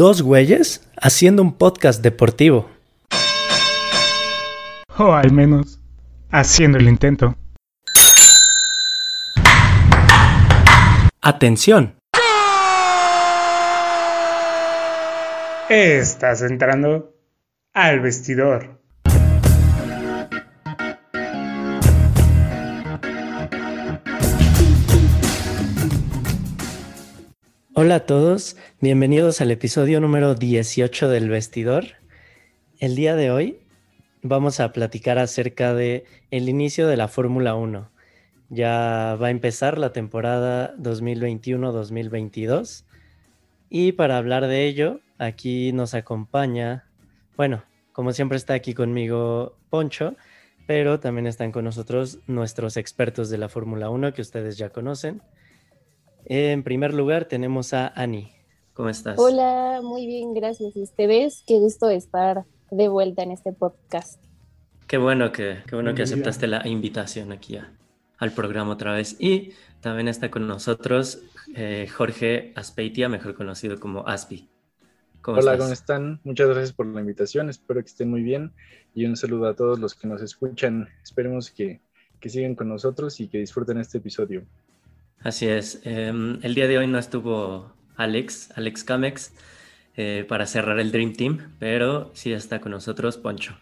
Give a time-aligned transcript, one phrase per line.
[0.00, 2.70] Dos güeyes haciendo un podcast deportivo.
[4.96, 5.78] O al menos,
[6.30, 7.36] haciendo el intento.
[11.20, 11.96] Atención.
[15.68, 17.14] Estás entrando
[17.74, 18.79] al vestidor.
[27.82, 31.84] Hola a todos, bienvenidos al episodio número 18 del vestidor.
[32.78, 33.58] El día de hoy
[34.20, 37.90] vamos a platicar acerca de el inicio de la Fórmula 1.
[38.50, 42.84] Ya va a empezar la temporada 2021-2022
[43.70, 46.84] y para hablar de ello, aquí nos acompaña,
[47.38, 50.16] bueno, como siempre está aquí conmigo Poncho,
[50.66, 55.22] pero también están con nosotros nuestros expertos de la Fórmula 1 que ustedes ya conocen.
[56.32, 58.30] En primer lugar tenemos a Ani.
[58.72, 59.18] ¿Cómo estás?
[59.18, 60.76] Hola, muy bien, gracias.
[60.76, 61.42] ¿Y ustedes?
[61.44, 64.22] Qué gusto estar de vuelta en este podcast.
[64.86, 67.58] Qué bueno que, qué bueno que aceptaste la invitación aquí
[68.16, 69.16] al programa otra vez.
[69.18, 71.20] Y también está con nosotros
[71.56, 74.48] eh, Jorge Aspeitia, mejor conocido como Aspi.
[75.22, 76.20] ¿Cómo Hola, ¿cómo están?
[76.22, 77.50] Muchas gracias por la invitación.
[77.50, 78.52] Espero que estén muy bien.
[78.94, 80.90] Y un saludo a todos los que nos escuchan.
[81.02, 81.80] Esperemos que,
[82.20, 84.44] que sigan con nosotros y que disfruten este episodio.
[85.22, 85.82] Así es.
[85.84, 89.34] Em, el día de hoy no estuvo Alex, Alex Camex,
[89.96, 93.54] eh, para cerrar el Dream Team, pero sí está con nosotros Poncho.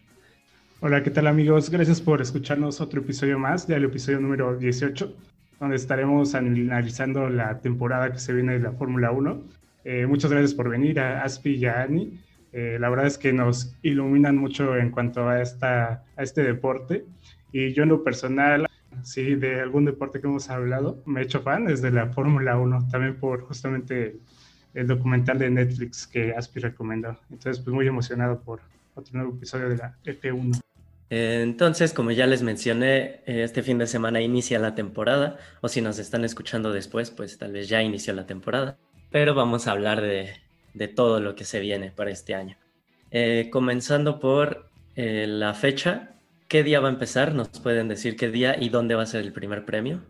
[0.81, 1.71] Hola, ¿qué tal amigos?
[1.71, 5.17] Gracias por escucharnos otro episodio más, ya el episodio número 18,
[5.59, 9.43] donde estaremos analizando la temporada que se viene de la Fórmula 1.
[9.83, 12.21] Eh, muchas gracias por venir a Aspi y a Ani.
[12.53, 17.05] Eh, la verdad es que nos iluminan mucho en cuanto a, esta, a este deporte.
[17.51, 18.68] Y yo en lo personal
[19.03, 22.89] sí, de algún deporte que hemos hablado, me he hecho fan desde la Fórmula 1,
[22.91, 24.17] también por justamente
[24.75, 27.19] el documental de Netflix que Aspi recomendó.
[27.31, 28.61] Entonces, pues muy emocionado por
[28.95, 30.61] otro nuevo episodio de la F1.
[31.11, 35.99] Entonces, como ya les mencioné, este fin de semana inicia la temporada, o si nos
[35.99, 38.77] están escuchando después, pues tal vez ya inició la temporada,
[39.11, 40.35] pero vamos a hablar de,
[40.75, 42.57] de todo lo que se viene para este año.
[43.11, 46.15] Eh, comenzando por eh, la fecha,
[46.49, 47.35] ¿Qué día va a empezar?
[47.35, 50.01] ¿Nos pueden decir qué día y dónde va a ser el primer premio?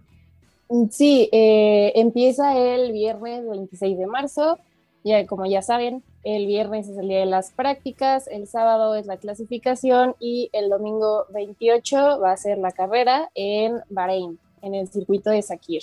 [0.69, 4.57] Mm, sí, eh, empieza el viernes 26 de marzo.
[5.03, 9.07] Ya, como ya saben, el viernes es el día de las prácticas, el sábado es
[9.07, 14.87] la clasificación y el domingo 28 va a ser la carrera en Bahrein, en el
[14.89, 15.83] circuito de Sakir.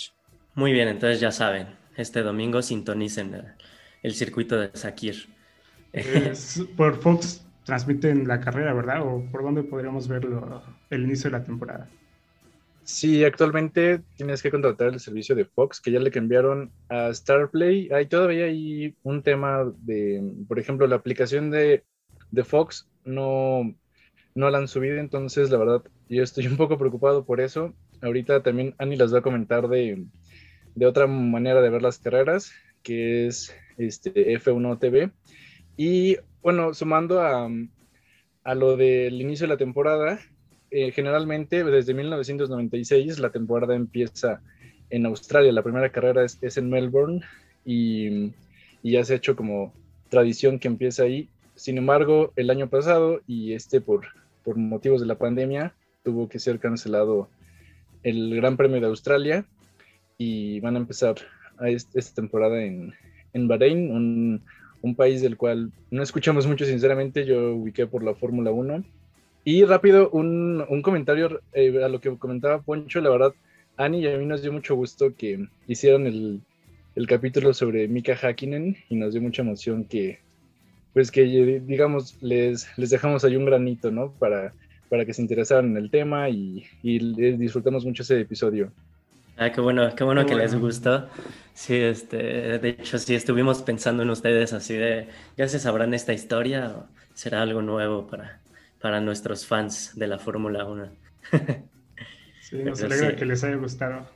[0.54, 1.68] Muy bien, entonces ya saben,
[1.98, 3.56] este domingo sintonicen
[4.04, 5.28] el, circuito de Sakir.
[6.78, 9.02] por Fox transmiten la carrera, ¿verdad?
[9.02, 11.90] ¿O por dónde podríamos verlo el inicio de la temporada?
[12.84, 17.90] Sí, actualmente tienes que contratar el servicio de Fox, que ya le cambiaron a Starplay.
[17.92, 21.84] Hay todavía hay un tema de, por ejemplo, la aplicación de,
[22.30, 23.76] de Fox no,
[24.36, 27.74] no la han subido, entonces la verdad yo estoy un poco preocupado por eso.
[28.04, 30.06] Ahorita también Ani las va a comentar de,
[30.76, 32.52] de otra manera de ver las carreras,
[32.84, 35.12] que es este F1 TV.
[35.78, 37.50] Y bueno, sumando a,
[38.56, 40.20] lo del inicio de la temporada,
[40.72, 44.42] eh, generalmente desde 1996 la temporada empieza
[44.90, 45.52] en Australia.
[45.52, 47.22] La primera carrera es, en Melbourne
[47.66, 48.32] y,
[48.84, 49.74] ya se ha hecho como
[50.10, 51.28] tradición que empieza ahí.
[51.56, 54.06] Sin embargo, el año pasado y este por,
[54.44, 57.30] por motivos de la pandemia tuvo que ser cancelado
[58.04, 59.46] el Gran Premio de Australia
[60.18, 61.16] y van a empezar
[61.66, 62.94] esta temporada en,
[63.34, 64.42] en Bahrein,
[64.86, 68.84] un país del cual no escuchamos mucho, sinceramente, yo ubiqué por la Fórmula 1.
[69.44, 73.34] Y rápido, un, un comentario eh, a lo que comentaba Poncho, la verdad,
[73.78, 76.42] Ani y a mí nos dio mucho gusto que hicieron el,
[76.96, 80.20] el capítulo sobre Mika Hakkinen y nos dio mucha emoción que,
[80.94, 81.24] pues que
[81.66, 84.12] digamos, les, les dejamos ahí un granito, ¿no?
[84.14, 84.54] Para,
[84.90, 87.00] para que se interesaran en el tema y, y
[87.38, 88.72] disfrutamos mucho ese episodio.
[89.38, 91.08] Ah, qué bueno, qué bueno que les gustó.
[91.54, 96.14] Sí, este, de hecho, sí estuvimos pensando en ustedes así de, ¿ya se sabrán esta
[96.14, 98.40] historia o será algo nuevo para,
[98.82, 100.90] para nuestros fans de la Fórmula 1?
[102.42, 104.08] sí, nos alegra que les haya gustado.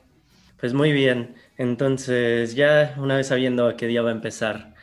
[0.58, 4.74] Pues muy bien, entonces ya una vez sabiendo a qué día va a empezar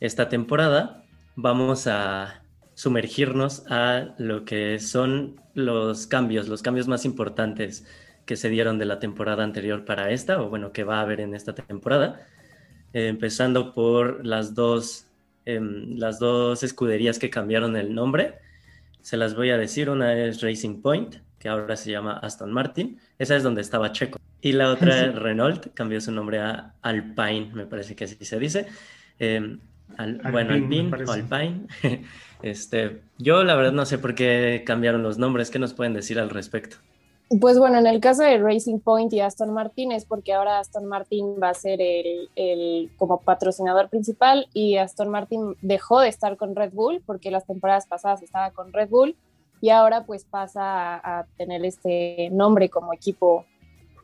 [0.00, 1.04] esta temporada,
[1.36, 2.42] vamos a,
[2.78, 7.84] sumergirnos a lo que son los cambios, los cambios más importantes
[8.28, 11.20] que se dieron de la temporada anterior para esta, o bueno, que va a haber
[11.20, 12.26] en esta temporada,
[12.92, 15.06] eh, empezando por las dos,
[15.46, 18.34] em, las dos escuderías que cambiaron el nombre.
[19.00, 23.00] Se las voy a decir, una es Racing Point, que ahora se llama Aston Martin,
[23.18, 27.50] esa es donde estaba Checo, y la otra es Renault, cambió su nombre a Alpine,
[27.54, 28.66] me parece que así se dice.
[29.18, 29.58] Em,
[30.30, 31.66] bueno, Alpine o Alpine.
[32.40, 35.50] Este, yo la verdad no sé por qué cambiaron los nombres.
[35.50, 36.76] ¿Qué nos pueden decir al respecto?
[37.40, 40.86] Pues bueno, en el caso de Racing Point y Aston Martin es porque ahora Aston
[40.86, 46.56] Martin va a ser el, como patrocinador principal y Aston Martin dejó de estar con
[46.56, 49.16] Red Bull porque las temporadas pasadas estaba con Red Bull
[49.60, 53.44] y ahora pues pasa a, tener este nombre como equipo.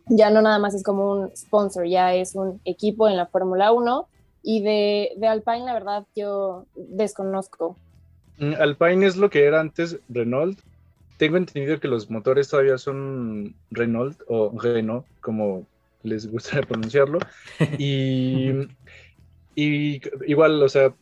[0.07, 3.73] Ya no nada más es como un sponsor, ya es un equipo en la Fórmula
[3.73, 4.07] 1
[4.43, 7.77] y de, de Alpine la verdad yo desconozco
[8.39, 10.59] Mm, Alpine es lo que era antes Renault.
[11.17, 15.67] Tengo entendido que los motores todavía son Renault o Renault, como
[16.03, 17.19] les gusta pronunciarlo.
[17.79, 18.51] Y,
[19.55, 20.95] y igual, o sea,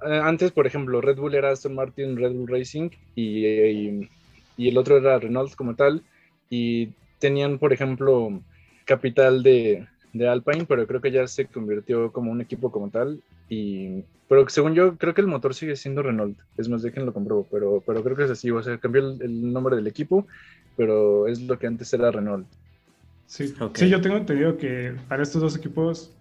[0.00, 3.46] antes, por ejemplo, Red Bull era Aston Martin, Red Bull Racing y,
[4.56, 6.02] y, el otro era Renault como tal.
[6.50, 8.40] Y tenían, por ejemplo,
[8.84, 13.22] capital de, de Alpine, pero creo que ya se convirtió como un equipo como tal.
[13.52, 16.38] Y, pero según yo, creo que el motor sigue siendo Renault.
[16.56, 18.50] Es más, déjenlo compruebo, pero, pero creo que es así.
[18.50, 20.26] O sea, cambió el, nombre del equipo,
[20.74, 22.46] pero es lo que antes era Renault.
[23.26, 26.16] Sí, sí, yo tengo entendido que para estos dos equipos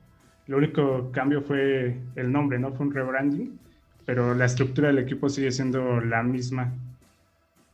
[0.47, 2.73] lo único cambio fue el nombre, ¿no?
[2.73, 3.57] Fue un rebranding,
[4.05, 6.73] pero la estructura del equipo sigue siendo la misma.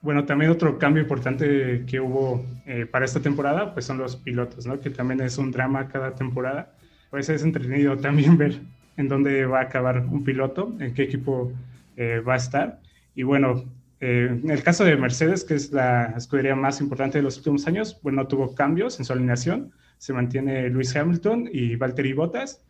[0.04, 4.68] Bueno, también otro cambio importante que hubo eh, para esta temporada, pues son los pilotos,
[4.68, 4.80] ¿no?
[4.80, 6.76] Que también es un drama cada temporada.
[7.10, 8.60] Pues es entretenido también ver
[8.98, 11.54] en dónde va a acabar un piloto, en qué equipo
[11.96, 12.82] eh, va a estar.
[13.16, 13.64] Y bueno,
[14.00, 17.68] eh, en el caso de Mercedes, que es la escudería más importante de los últimos
[17.68, 19.72] años, bueno, no tuvo cambios en su alineación.
[19.98, 22.62] Se mantiene Luis Hamilton y Valtteri Bottas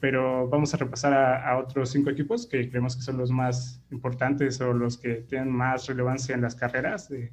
[0.00, 4.60] pero vamos a repasar a, otros cinco equipos que creemos que son los más importantes
[4.62, 7.30] o los que tienen más relevancia en las carreras de,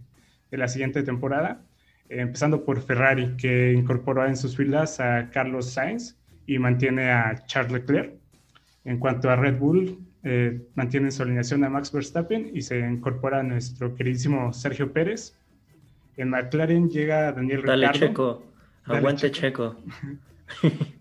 [0.52, 1.62] la siguiente temporada.
[2.10, 7.46] Eh, empezando por Ferrari, que incorporó en sus filas a Carlos Sainz y mantiene a
[7.46, 8.16] Charles Leclerc.
[8.88, 13.42] En cuanto a Red Bull, eh, mantiene su alineación a Max Verstappen y se incorpora
[13.42, 15.36] a nuestro queridísimo Sergio Pérez.
[16.16, 18.44] En McLaren llega Daniel Dale Checo,
[18.86, 19.76] aguante Checo.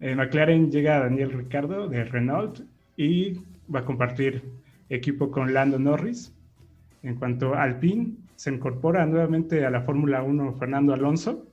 [0.00, 2.60] En McLaren llega Daniel Ricardo de Renault
[2.96, 3.34] y
[3.72, 4.42] va a compartir
[4.88, 6.34] equipo con Lando Norris.
[7.02, 11.46] En cuanto a Alpine, se incorpora nuevamente a la Fórmula 1 Fernando Alonso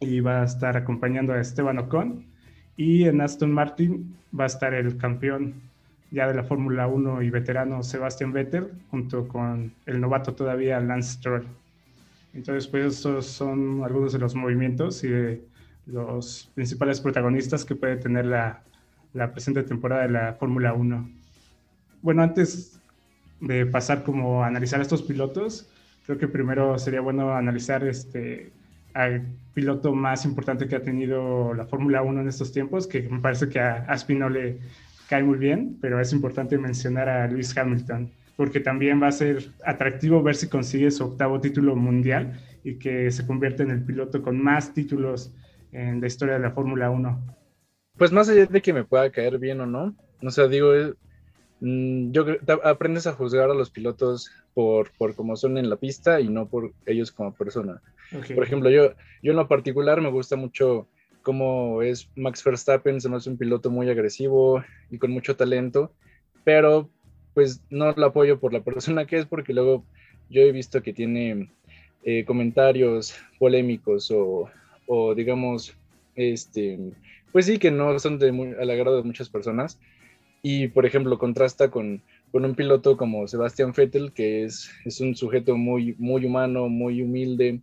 [0.00, 2.24] y va a estar acompañando a Esteban Ocon.
[2.78, 5.54] Y en Aston Martin va a estar el campeón
[6.12, 11.14] ya de la Fórmula 1 y veterano Sebastian Vettel junto con el novato todavía Lance
[11.14, 11.44] Stroll.
[12.34, 15.42] Entonces, pues estos son algunos de los movimientos y de
[15.86, 18.62] los principales protagonistas que puede tener la,
[19.12, 21.10] la presente temporada de la Fórmula 1.
[22.00, 22.80] Bueno, antes
[23.40, 25.68] de pasar como a analizar estos pilotos,
[26.06, 28.52] creo que primero sería bueno analizar este
[28.94, 33.20] al piloto más importante que ha tenido la Fórmula 1 en estos tiempos, que me
[33.20, 34.58] parece que a Aspi no le
[35.08, 39.50] cae muy bien, pero es importante mencionar a Lewis Hamilton, porque también va a ser
[39.64, 44.22] atractivo ver si consigue su octavo título mundial y que se convierte en el piloto
[44.22, 45.34] con más títulos
[45.72, 47.36] en la historia de la Fórmula 1.
[47.96, 50.94] Pues más allá de que me pueda caer bien o no, o sea, digo, mm,
[51.60, 52.24] yo
[52.62, 56.46] aprendes a juzgar a los pilotos por, por cómo son en la pista y no
[56.46, 57.82] por ellos como persona.
[58.34, 60.86] Por ejemplo, yo, yo en lo particular me gusta mucho
[61.22, 65.92] cómo es Max Verstappen, se me hace un piloto muy agresivo y con mucho talento,
[66.44, 66.88] pero
[67.34, 69.84] pues no lo apoyo por la persona que es porque luego
[70.30, 71.50] yo he visto que tiene
[72.04, 74.48] eh, comentarios polémicos o,
[74.86, 75.76] o digamos,
[76.14, 76.78] este,
[77.32, 79.78] pues sí, que no son de muy, al agrado de muchas personas.
[80.42, 85.16] Y, por ejemplo, contrasta con, con un piloto como Sebastián Vettel, que es, es, un
[85.16, 87.60] sujeto muy, muy humano, muy humilde.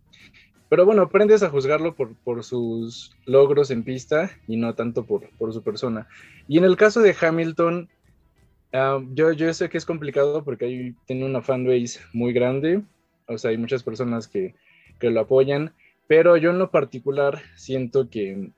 [0.70, 5.30] Pero bueno, aprendes a juzgarlo por, por sus logros en pista y no tanto por,
[5.38, 6.08] por su persona.
[6.48, 7.88] Y en el caso de Hamilton,
[8.74, 12.82] ah, yo, yo sé que es complicado porque ahí tiene una fanbase muy grande,
[13.28, 14.56] o sea, hay muchas personas que,
[15.00, 15.74] que lo apoyan,
[16.08, 18.50] pero yo en lo particular siento que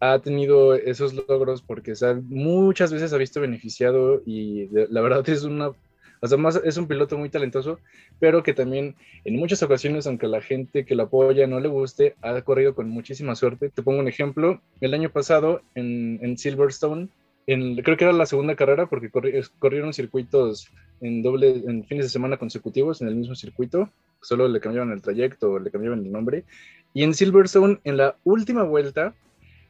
[0.00, 1.92] ha tenido esos logros porque
[2.28, 6.86] muchas veces ha visto beneficiado y la verdad es una, o sea, más, es un
[6.86, 7.78] piloto muy talentoso,
[8.18, 12.14] pero que también en muchas ocasiones, aunque la gente que lo apoya no le guste,
[12.22, 13.68] ha corrido con muchísima suerte.
[13.68, 17.08] Te pongo un ejemplo, el año pasado en, en Silverstone,
[17.46, 19.10] en, creo que era la segunda carrera porque
[19.58, 23.90] corrieron circuitos en doble, en fines de semana consecutivos en el mismo circuito,
[24.20, 26.44] solo le cambiaban el trayecto, le cambiaban el nombre.
[26.92, 29.14] Y en Silverstone, en la última vuelta,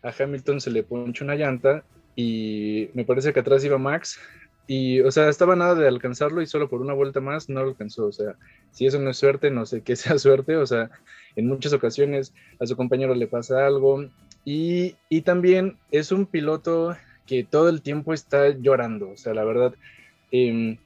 [0.02, 1.84] a Hamilton se le ponchó una llanta
[2.16, 4.18] y me parece que atrás iba Max.
[4.66, 7.70] Y, o sea, estaba nada de alcanzarlo y solo por una vuelta más no lo
[7.70, 8.06] alcanzó.
[8.06, 8.36] O sea,
[8.70, 10.56] si eso no es suerte, no sé qué sea suerte.
[10.56, 10.90] O sea,
[11.34, 14.08] en muchas ocasiones a su compañero le pasa algo.
[14.44, 19.10] Y, y también es un piloto que todo el tiempo está llorando.
[19.10, 19.74] O sea, la verdad,
[20.30, 20.78] eh,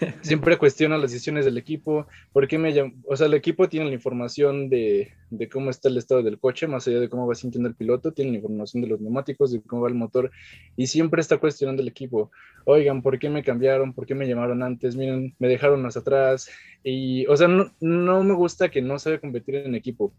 [0.22, 3.92] siempre cuestiona las decisiones del equipo, por qué me o sea, el equipo tiene la
[3.92, 7.68] información de, de, cómo está el estado del coche, más allá de cómo va sintiendo
[7.68, 10.30] el piloto, tiene la información de los neumáticos, de cómo va el motor,
[10.76, 12.30] y siempre está cuestionando el equipo,
[12.64, 13.92] oigan, ¿por qué me cambiaron?
[13.92, 14.96] ¿Por qué me llamaron antes?
[14.96, 16.48] Miren, me dejaron más atrás,
[16.82, 20.12] y, o sea, no, no me gusta que no sabe competir en equipo.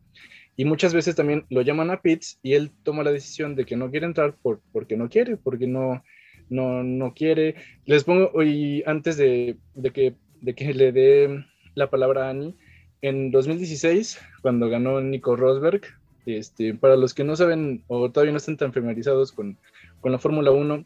[0.58, 3.78] Y muchas veces también lo llaman a pits y él toma la decisión de que
[3.78, 6.04] no quiere entrar por, porque no quiere, porque no,
[6.52, 7.56] no, no quiere.
[7.86, 9.58] Les pongo, y antes de,
[9.94, 12.56] que, de que le dé la palabra a Annie,
[13.02, 15.82] en 2016, cuando ganó Nico Rosberg,
[16.26, 19.58] este, para los que no saben o todavía no están tan familiarizados con,
[20.02, 20.86] con la Fórmula 1,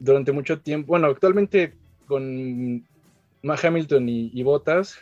[0.00, 1.72] durante mucho tiempo, bueno, actualmente
[2.06, 2.84] con
[3.42, 4.98] Hamilton y, y Bottas,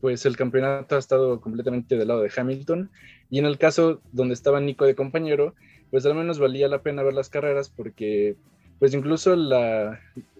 [0.00, 2.90] pues el campeonato ha estado completamente del lado de Hamilton.
[3.30, 5.54] Y en el caso donde estaba Nico de compañero,
[5.90, 8.36] pues al menos valía la pena ver las carreras porque
[8.78, 9.36] pues incluso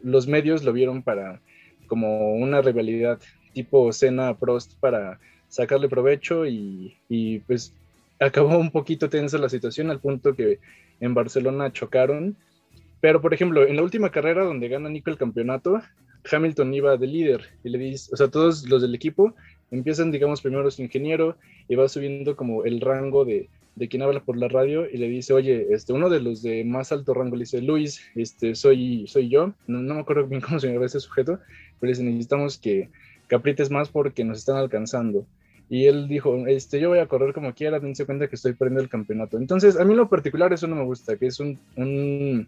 [0.03, 1.41] los medios lo vieron para
[1.87, 3.21] como una rivalidad
[3.53, 7.73] tipo Cena Prost para sacarle provecho y, y, pues
[8.21, 10.59] acabó un poquito tensa la situación al punto que
[11.01, 12.37] en Barcelona chocaron.
[13.01, 15.81] Pero por ejemplo, en la última carrera donde gana Nico el campeonato,
[16.31, 19.35] Hamilton iba de líder y le dice, o sea, todos los del equipo
[19.71, 21.37] empiezan, digamos, primero su ingeniero
[21.69, 25.09] y va subiendo como el rango de, de quien habla por la radio y le
[25.09, 29.07] dice, oye, este, uno de los de más alto rango le dice, Luis, este, soy,
[29.09, 31.41] soy yo, no, me acuerdo bien cómo se llama ese sujeto,
[31.81, 32.91] pero dice, necesitamos que,
[33.29, 35.27] que más porque nos están alcanzando.
[35.69, 38.83] Y él dijo, este, yo voy a correr como quiera, dense cuenta que estoy perdiendo
[38.83, 39.39] el campeonato.
[39.39, 42.47] Entonces, a mí lo particular eso no me gusta, que es un, un,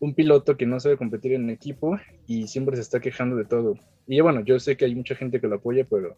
[0.00, 3.78] un piloto que no sabe competir en equipo y siempre se está quejando de todo.
[4.06, 6.16] Y bueno, yo sé que hay mucha gente que lo apoya, pero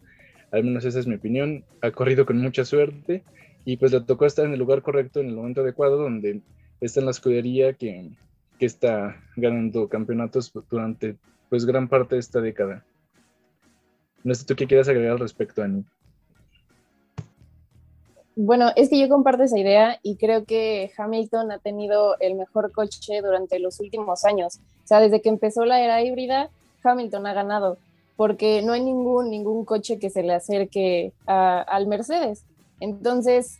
[0.51, 1.63] al menos esa es mi opinión.
[1.81, 3.23] Ha corrido con mucha suerte
[3.65, 6.41] y pues le tocó estar en el lugar correcto en el momento adecuado donde
[6.79, 8.11] está en la escudería que,
[8.59, 11.17] que está ganando campeonatos durante
[11.49, 12.85] pues gran parte de esta década.
[14.23, 15.83] No sé tú qué quieres agregar al respecto, Ani.
[18.35, 22.71] Bueno, es que yo comparto esa idea y creo que Hamilton ha tenido el mejor
[22.71, 24.59] coche durante los últimos años.
[24.83, 26.49] O sea, desde que empezó la era híbrida,
[26.83, 27.77] Hamilton ha ganado,
[28.17, 32.43] porque no hay ningún, ningún coche que se le acerque al Mercedes.
[32.79, 33.59] Entonces,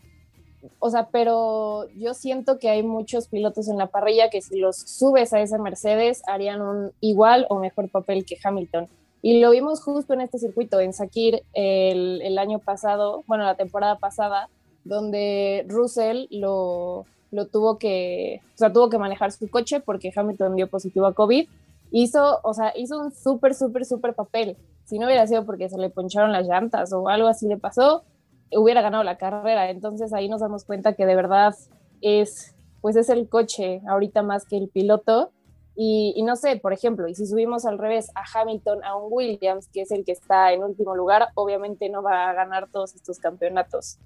[0.80, 4.78] o sea, pero yo siento que hay muchos pilotos en la parrilla que si los
[4.78, 8.88] subes a esa Mercedes harían un igual o mejor papel que Hamilton.
[9.22, 13.98] Y lo vimos justo en este circuito, en Sakir, el, año pasado, bueno, la temporada
[13.98, 14.50] pasada,
[14.84, 20.56] donde Russell lo, lo, tuvo que, o sea, tuvo que manejar su coche porque Hamilton
[20.56, 21.50] dio positivo a COVID.
[21.92, 24.58] Hizo, o sea, hizo un súper, súper, súper papel.
[24.84, 28.04] Si no hubiera sido porque se le poncharon las llantas o algo así le pasó,
[28.52, 29.70] hubiera ganado la carrera.
[29.70, 31.56] Entonces ahí nos damos cuenta que de verdad
[32.02, 35.32] es, pues es el coche ahorita más que el piloto.
[35.78, 39.68] Y, no sé, por ejemplo, y si subimos al revés a Hamilton, a un Williams,
[39.68, 43.20] que es el que está en último lugar, obviamente no va a ganar todos estos
[43.20, 44.00] campeonatos.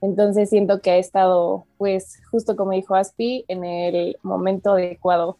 [0.00, 5.36] Entonces siento que ha estado, pues, justo como dijo Aspi, en el momento adecuado.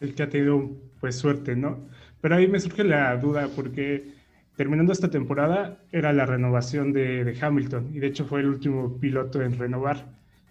[0.00, 0.68] El que ha tenido,
[1.00, 1.78] pues, suerte, ¿no?
[2.20, 4.12] Pero ahí me surge la duda, porque
[4.56, 9.42] terminando esta temporada era la renovación de, Hamilton y de hecho fue el último piloto
[9.42, 10.06] en renovar.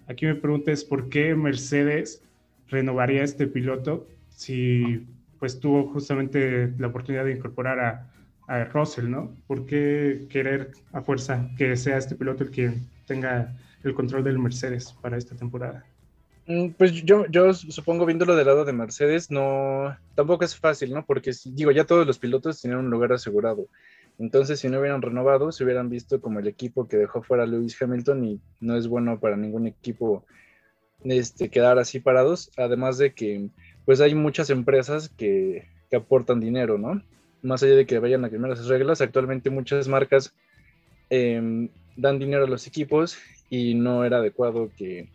[0.08, 2.24] Aquí me preguntas por qué Mercedes
[2.70, 5.08] renovaría este piloto si
[5.40, 8.12] pues tuvo justamente la oportunidad de incorporar a,
[8.48, 9.36] a Russell, ¿no?
[9.48, 12.74] ¿Por qué querer a fuerza que sea este piloto el que
[13.08, 15.86] tenga el control del Mercedes para esta temporada?
[16.48, 21.06] Mm, pues yo, yo supongo viéndolo del lado de Mercedes, no, tampoco es fácil, ¿no?
[21.06, 23.68] Porque digo, ya todos los pilotos tenían un lugar asegurado.
[24.20, 27.48] Entonces, si no hubieran renovado, se hubieran visto como el equipo que dejó fuera a
[27.48, 30.26] Lewis Hamilton y no es bueno para ningún equipo
[31.04, 32.52] este, quedar así parados.
[32.58, 33.50] Además de que,
[33.86, 37.02] pues hay muchas empresas que, que aportan dinero, ¿no?
[37.42, 40.34] Más allá de que vayan a cambiar las reglas, actualmente muchas marcas
[41.10, 43.18] em, dan dinero a los equipos
[43.50, 45.10] y no era adecuado que,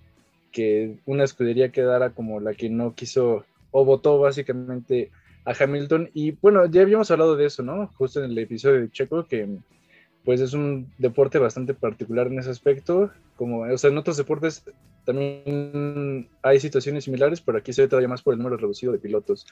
[0.56, 5.10] que una escudería quedara como la que no quiso o votó básicamente
[5.44, 6.08] a Hamilton.
[6.14, 7.88] Y bueno, ya habíamos hablado de eso, ¿no?
[7.98, 9.46] Justo en el episodio de Checo, que
[10.24, 13.10] pues es un deporte bastante particular en ese aspecto.
[13.36, 14.64] Como, o sea, en otros deportes
[15.04, 18.98] también hay situaciones similares, pero aquí se ve todavía más por el número reducido de
[18.98, 19.46] pilotos.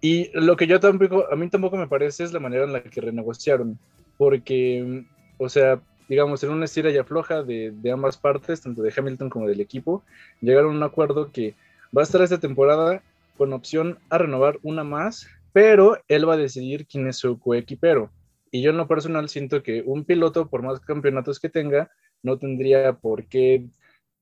[0.00, 2.82] Y lo que yo tampoco, a mí tampoco me parece es la manera en la
[2.82, 3.78] que renegociaron,
[4.16, 5.04] porque,
[5.36, 9.46] o sea, digamos, en una estira y afloja de, ambas partes, tanto de Hamilton como
[9.46, 10.02] del equipo,
[10.40, 11.54] llegaron a un acuerdo que
[11.96, 13.02] va a estar esta temporada
[13.36, 18.10] con opción a renovar una más, pero él va a decidir quién es su coequipero.
[18.50, 21.90] Y yo en lo personal siento que un piloto, por más campeonatos que tenga,
[22.22, 23.66] no tendría por qué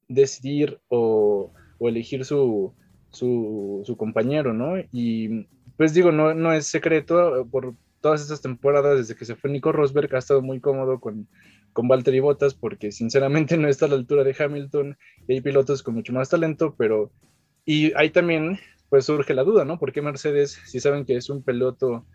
[0.09, 2.75] decidir o, elegir su,
[3.11, 4.75] su, su, compañero, ¿no?
[4.93, 9.51] Y pues digo, no, no es secreto, por todas estas temporadas, desde que se fue
[9.51, 11.29] Nico Rosberg, ha estado muy cómodo con,
[11.77, 14.97] con Valtteri Bottas, porque sinceramente no está a la altura de Hamilton,
[15.29, 17.13] y hay pilotos con mucho más talento, pero...
[17.67, 19.79] Y ahí también, pues surge la duda, ¿no?
[19.79, 22.07] ¿Por qué Mercedes, si saben que es un piloto,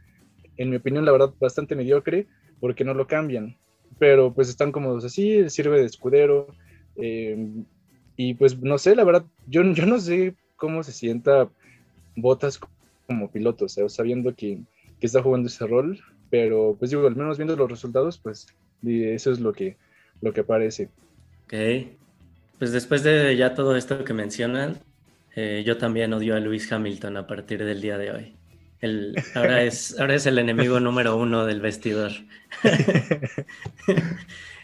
[0.58, 2.26] en mi opinión, la verdad, bastante mediocre,
[2.60, 3.56] ¿por qué no lo cambian?
[4.00, 6.48] Pero pues están cómodos así, sirve de escudero,
[6.96, 7.48] eh,
[8.18, 11.48] y pues no sé, la verdad, yo, yo no sé cómo se sienta
[12.16, 12.60] Botas
[13.06, 14.64] como piloto, sabiendo que,
[15.00, 16.00] que, está jugando ese rol,
[16.32, 18.48] pero pues digo, al menos viendo los resultados, pues
[18.84, 19.78] eso es lo que,
[20.22, 20.90] lo que parece.
[21.46, 21.54] Ok,
[22.60, 24.80] pues después de ya todo esto que mencionan,
[25.36, 28.36] eh, yo también odio a Luis Hamilton a partir del día de hoy.
[28.82, 32.12] El, ahora, es, ahora es el enemigo número uno del vestidor.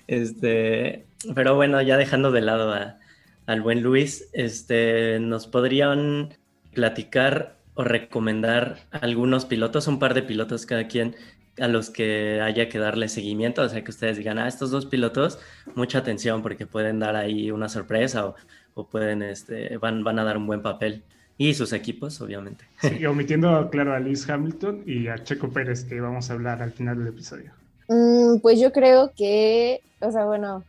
[0.08, 1.06] este,
[1.36, 3.00] pero bueno, ya dejando de lado a,
[3.46, 6.34] al buen Luis, este, ¿nos podrían
[6.74, 11.16] platicar o recomendar algunos pilotos, un par de pilotos cada quien
[11.60, 13.62] a los que haya que darle seguimiento?
[13.62, 15.40] O sea, que ustedes digan, a estos dos pilotos,
[15.76, 18.36] mucha atención porque pueden dar ahí una sorpresa o,
[18.74, 21.04] o pueden, este, van, van a dar un buen papel.
[21.40, 22.66] Y sus equipos, obviamente.
[22.82, 26.72] Sí, omitiendo, claro, a Luis Hamilton y a Checo Pérez, que vamos a hablar al
[26.72, 27.52] final del episodio.
[27.88, 30.64] Mm, pues yo creo que, o sea, bueno,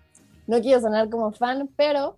[0.46, 2.16] no quiero sonar como fan, pero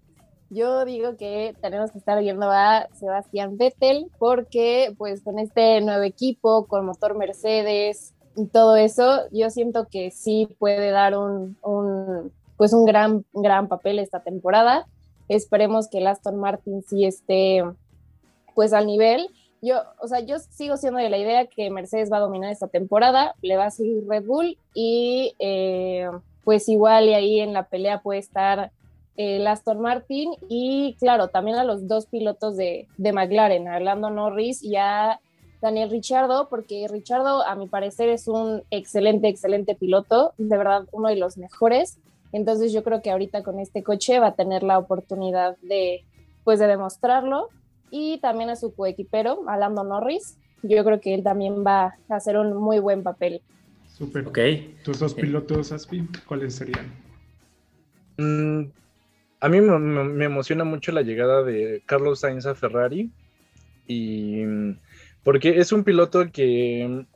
[0.50, 6.02] yo digo que tenemos que estar viendo a Sebastián Vettel porque pues con este nuevo
[6.02, 12.32] equipo, con motor Mercedes y todo eso, yo siento que sí puede dar un, un
[12.56, 14.86] pues un gran, gran papel esta temporada.
[15.28, 17.62] Esperemos que el Aston Martin sí esté
[18.54, 19.28] pues al nivel.
[19.62, 22.68] Yo, o sea, yo sigo siendo de la idea que Mercedes va a dominar esta
[22.68, 26.10] temporada, le va a seguir Red Bull y eh,
[26.44, 28.72] pues igual y ahí en la pelea puede estar
[29.16, 34.62] el Aston Martin y claro, también a los dos pilotos de, de McLaren, a Norris
[34.62, 35.20] y a
[35.60, 41.08] Daniel Richardo, porque Richardo a mi parecer es un excelente, excelente piloto, de verdad uno
[41.08, 41.98] de los mejores.
[42.32, 46.04] Entonces yo creo que ahorita con este coche va a tener la oportunidad de,
[46.44, 47.48] pues, de demostrarlo.
[47.90, 50.36] Y también a su coequipero, a Lando Norris.
[50.62, 53.42] Yo creo que él también va a hacer un muy buen papel.
[53.88, 54.28] Súper.
[54.28, 54.38] Ok.
[54.84, 56.86] ¿Tus dos pilotos, Aspi, cuáles serían?
[58.16, 58.70] Mm,
[59.40, 63.10] a mí me, me, emociona mucho la llegada de Carlos Sainz a Ferrari.
[63.88, 64.44] Y
[65.22, 67.06] porque es un piloto que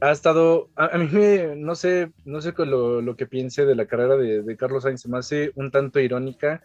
[0.00, 4.16] ha estado, a, mí me, no sé, no sé lo, que piense de la carrera
[4.16, 6.62] de, de Carlos Sainz, se me hace un tanto irónica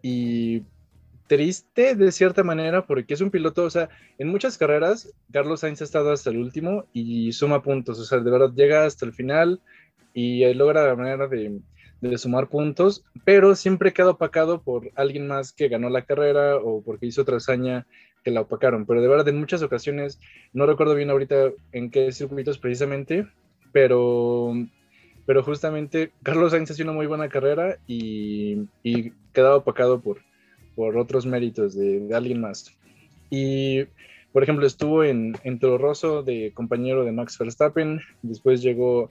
[0.00, 0.62] y
[1.26, 5.80] triste de cierta manera porque es un piloto, o sea, en muchas carreras Carlos Sainz
[5.80, 9.12] ha estado hasta el último y suma puntos, o sea, de verdad llega hasta el
[9.12, 9.60] final
[10.14, 11.60] y logra la manera de,
[12.00, 16.82] de sumar puntos, pero siempre queda opacado por alguien más que ganó la carrera o
[16.82, 17.86] porque hizo otra hazaña
[18.24, 20.20] que la opacaron, pero de verdad en muchas ocasiones,
[20.52, 23.26] no recuerdo bien ahorita en qué circuitos precisamente,
[23.72, 24.54] pero,
[25.26, 30.18] pero justamente Carlos Sainz hacía una muy buena carrera y, y opacado por,
[30.74, 32.76] por otros méritos de, de, alguien más.
[33.30, 33.84] Y,
[34.32, 39.10] por ejemplo, estuvo en, en Toro Rosso de compañero de Max Verstappen, después llegó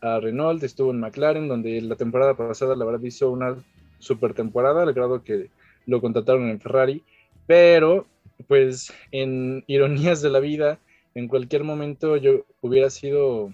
[0.00, 3.56] a Renault, estuvo en McLaren, donde la temporada pasada la verdad hizo una
[3.98, 5.50] super temporada, al grado que
[5.86, 7.02] lo contrataron en Ferrari,
[7.46, 8.06] pero
[8.48, 10.78] pues en ironías de la vida,
[11.14, 13.52] en cualquier momento yo hubiera sido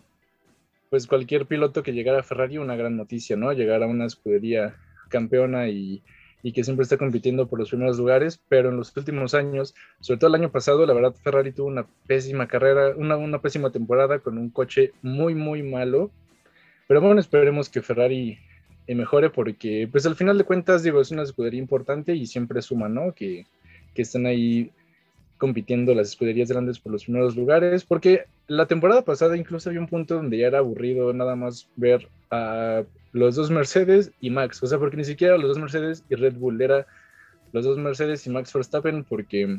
[0.90, 3.52] pues cualquier piloto que llegara a Ferrari una gran noticia, ¿no?
[3.52, 4.76] Llegar a una escudería
[5.08, 6.02] campeona y,
[6.42, 10.18] y, que siempre está compitiendo por los primeros lugares, pero en los últimos años, sobre
[10.18, 14.18] todo el año pasado, la verdad Ferrari tuvo una pésima carrera, una, una pésima temporada
[14.18, 16.10] con un coche muy, muy malo,
[16.88, 18.38] pero bueno, esperemos que Ferrari
[18.88, 22.88] mejore porque pues al final de cuentas, digo, es una escudería importante y siempre suma,
[22.88, 23.12] ¿no?
[23.12, 23.46] Que,
[23.94, 24.70] que están ahí
[25.38, 29.88] compitiendo las escuderías grandes por los primeros lugares, porque la temporada pasada incluso había un
[29.88, 34.66] punto donde ya era aburrido nada más ver a los dos Mercedes y Max, o
[34.66, 36.86] sea, porque ni siquiera los dos Mercedes y Red Bull era
[37.52, 39.58] los dos Mercedes y Max Verstappen, porque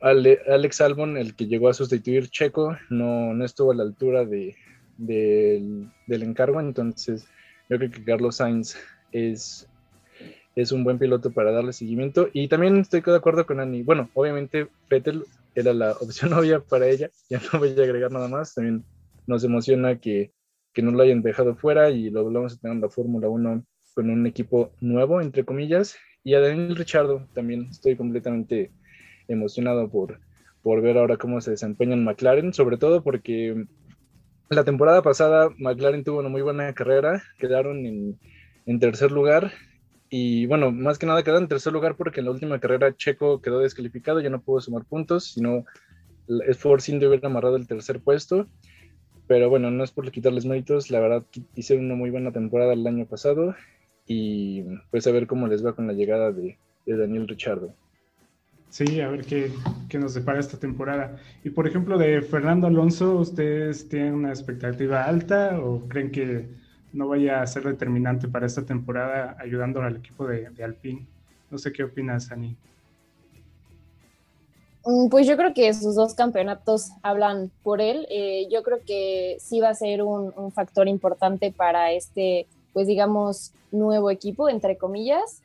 [0.00, 4.24] Ale, Alex Albon, el que llegó a sustituir Checo, no, no estuvo a la altura
[4.24, 4.56] de,
[4.98, 7.26] de, del encargo, entonces
[7.68, 8.76] yo creo que Carlos Sainz
[9.12, 9.68] es
[10.56, 12.28] es un buen piloto para darle seguimiento.
[12.32, 13.82] Y también estoy de acuerdo con Annie.
[13.82, 17.10] Bueno, obviamente Vettel era la opción obvia para ella.
[17.28, 18.54] Ya no voy a agregar nada más.
[18.54, 18.82] También
[19.26, 20.32] nos emociona que,
[20.72, 23.64] que no lo hayan dejado fuera y lo vamos a tener en la Fórmula 1
[23.94, 25.96] con un equipo nuevo, entre comillas.
[26.24, 28.70] Y a Daniel Richardo también estoy completamente
[29.28, 30.20] emocionado por,
[30.62, 33.66] por ver ahora cómo se desempeña en McLaren, sobre todo porque
[34.48, 37.86] la temporada pasada McLaren tuvo una muy buena carrera, quedaron
[38.66, 39.52] en, tercer lugar
[40.08, 43.40] y bueno, más que nada quedaron en tercer lugar porque en la última carrera Checo
[43.40, 45.64] quedó descalificado, ya no pudo sumar puntos, sino
[46.46, 48.46] es Force India hubiera amarrado el tercer puesto.
[49.28, 51.24] Pero bueno, no es por quitarles méritos, la verdad
[51.56, 53.56] hicieron una muy buena temporada el año pasado
[54.06, 57.74] y pues a ver cómo les va con la llegada de, de Daniel Richardo.
[58.70, 59.52] Sí, a ver qué,
[59.88, 61.16] qué, nos depara esta temporada.
[61.44, 66.48] Y por ejemplo, de Fernando Alonso, ¿ustedes tienen una expectativa alta o creen que
[66.92, 71.06] no vaya a ser determinante para esta temporada ayudando al equipo de, de Alpine?
[71.50, 72.56] No sé qué opinas, Ani.
[74.84, 78.06] Mm, pues yo creo que sus dos campeonatos hablan por él.
[78.08, 82.86] Eh, yo creo que sí va a ser un, un, factor importante para este, pues
[82.86, 85.42] digamos, nuevo equipo, entre comillas.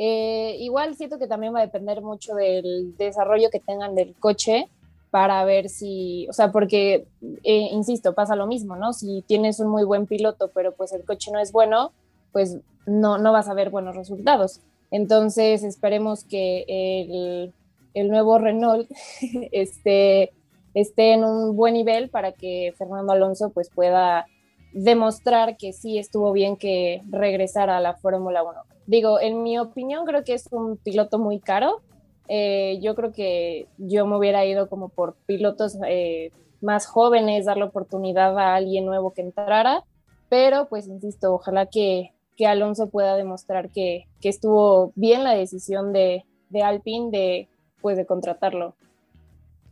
[0.00, 4.68] Eh, igual siento que también va a depender mucho del desarrollo que tengan del coche
[5.10, 7.08] para ver si, o sea, porque,
[7.42, 8.92] eh, insisto, pasa lo mismo, ¿no?
[8.92, 11.90] Si tienes un muy buen piloto, pero pues el coche no es bueno,
[12.30, 14.60] pues no, no vas a ver buenos resultados.
[14.92, 17.52] Entonces, esperemos que el,
[17.94, 18.88] el nuevo Renault
[19.50, 20.30] esté,
[20.74, 24.26] esté en un buen nivel para que Fernando Alonso pues pueda
[24.72, 28.77] demostrar que sí estuvo bien que regresara a la Fórmula 1.
[28.88, 31.82] Digo, en mi opinión creo que es un piloto muy caro.
[32.26, 37.58] Eh, yo creo que yo me hubiera ido como por pilotos eh, más jóvenes, dar
[37.58, 39.84] la oportunidad a alguien nuevo que entrara,
[40.30, 45.92] pero pues insisto, ojalá que, que Alonso pueda demostrar que, que, estuvo bien la decisión
[45.92, 47.48] de, de Alpine de,
[47.82, 48.74] pues, de contratarlo.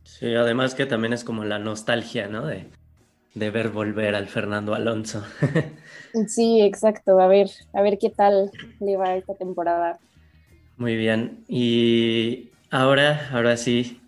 [0.04, 2.44] Sí, además que también es como la nostalgia, ¿no?
[2.44, 2.66] De,
[3.36, 5.22] de ver volver al Fernando Alonso.
[6.26, 7.20] sí, exacto.
[7.20, 9.98] A ver, a ver qué tal le va esta temporada.
[10.78, 11.44] Muy bien.
[11.46, 14.00] Y ahora, ahora sí,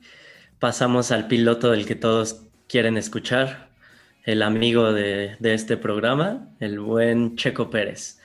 [0.58, 3.68] pasamos al piloto del que todos quieren escuchar,
[4.24, 8.20] el amigo de, de este programa, el buen Checo Pérez,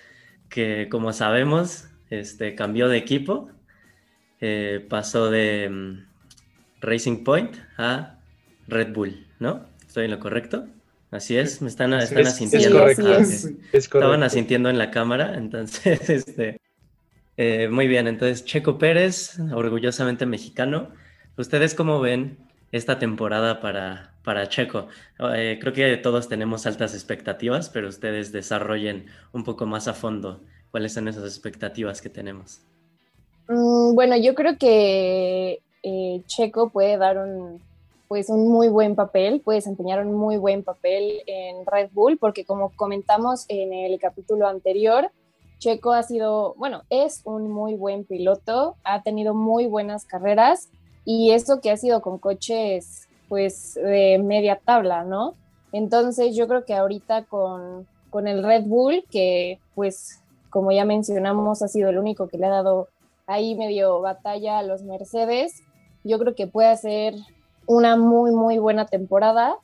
[0.49, 3.49] que como sabemos, este, cambió de equipo,
[4.39, 6.05] eh, pasó de um,
[6.81, 8.19] Racing Point a
[8.67, 9.65] Red Bull, ¿no?
[9.85, 10.67] ¿Estoy en lo correcto?
[11.13, 12.87] Así es, me están, están es, asintiendo.
[12.87, 13.13] Es correcto.
[13.19, 13.45] Es.
[13.71, 16.59] Es Estaban asintiendo en la cámara, entonces, este,
[17.37, 20.89] eh, muy bien, entonces Checo Pérez, orgullosamente mexicano.
[21.37, 22.37] ¿Ustedes cómo ven
[22.71, 24.87] esta temporada para, para Checo?
[25.35, 30.41] Eh, creo que todos tenemos altas expectativas, pero ustedes desarrollen un poco más a fondo
[30.71, 32.61] cuáles son esas expectativas que tenemos.
[33.47, 37.61] Mm, bueno, yo creo que eh, Checo puede dar un,
[38.07, 42.45] pues un muy buen papel, puede desempeñar un muy buen papel en Red Bull, porque
[42.45, 45.11] como comentamos en el capítulo anterior,
[45.59, 50.69] Checo ha sido, bueno, es un muy buen piloto, ha tenido muy buenas carreras
[51.05, 55.35] y eso que ha sido con coches pues de media tabla, ¿no?
[55.71, 61.63] Entonces yo creo que ahorita con, con el Red Bull, que pues como ya mencionamos
[61.63, 62.89] ha sido el único que le ha dado
[63.25, 65.63] ahí medio batalla a los Mercedes,
[66.03, 67.15] yo creo que puede hacer
[67.65, 69.57] una muy, muy buena temporada.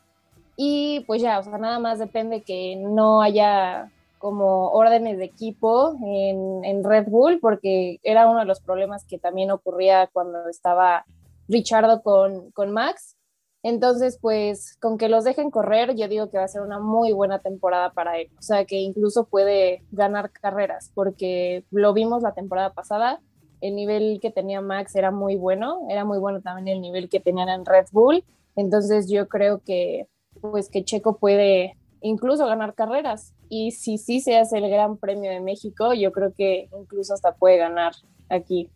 [0.55, 5.95] Y pues ya, o sea, nada más depende que no haya como órdenes de equipo
[6.03, 11.05] en, en, Red Bull, porque era uno de los problemas que también ocurría cuando estaba
[11.47, 13.15] Richardo con, con Max.
[13.63, 17.11] Entonces, pues con que los dejen correr, yo digo que va a ser una muy
[17.11, 18.29] buena temporada para él.
[18.37, 23.19] O sea, que incluso puede ganar carreras, porque lo vimos la temporada pasada,
[23.61, 27.19] el nivel que tenía Max era muy bueno, era muy bueno también el nivel que
[27.19, 28.23] tenían en Red Bull,
[28.55, 30.07] entonces yo creo que
[30.41, 35.31] pues que Checo puede incluso ganar carreras y si sí se hace el Gran Premio
[35.31, 37.93] de México, yo creo que incluso hasta puede ganar
[38.29, 38.69] aquí.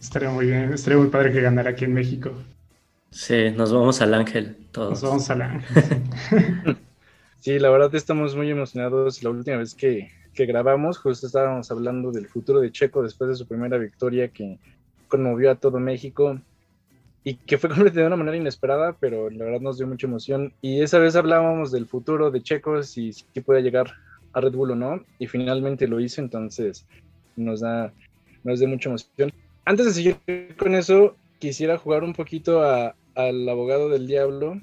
[0.00, 2.32] Estaría muy bien, estaría muy padre que ganara aquí en México.
[3.10, 4.90] Sí, nos vamos al Ángel todos.
[4.90, 5.96] Nos vamos al Ángel.
[7.40, 9.22] sí, la verdad estamos muy emocionados.
[9.22, 13.34] La última vez que, que grabamos, justo estábamos hablando del futuro de Checo después de
[13.34, 14.60] su primera victoria que
[15.08, 16.40] conmovió a todo México
[17.24, 20.52] y que fue completamente de una manera inesperada, pero la verdad nos dio mucha emoción.
[20.62, 23.94] Y esa vez hablábamos del futuro de Checo, si, si puede llegar
[24.32, 26.86] a Red Bull o no, y finalmente lo hizo, entonces
[27.34, 27.92] nos da,
[28.44, 29.32] nos da mucha emoción.
[29.64, 30.18] Antes de seguir
[30.56, 34.60] con eso, quisiera jugar un poquito al abogado del diablo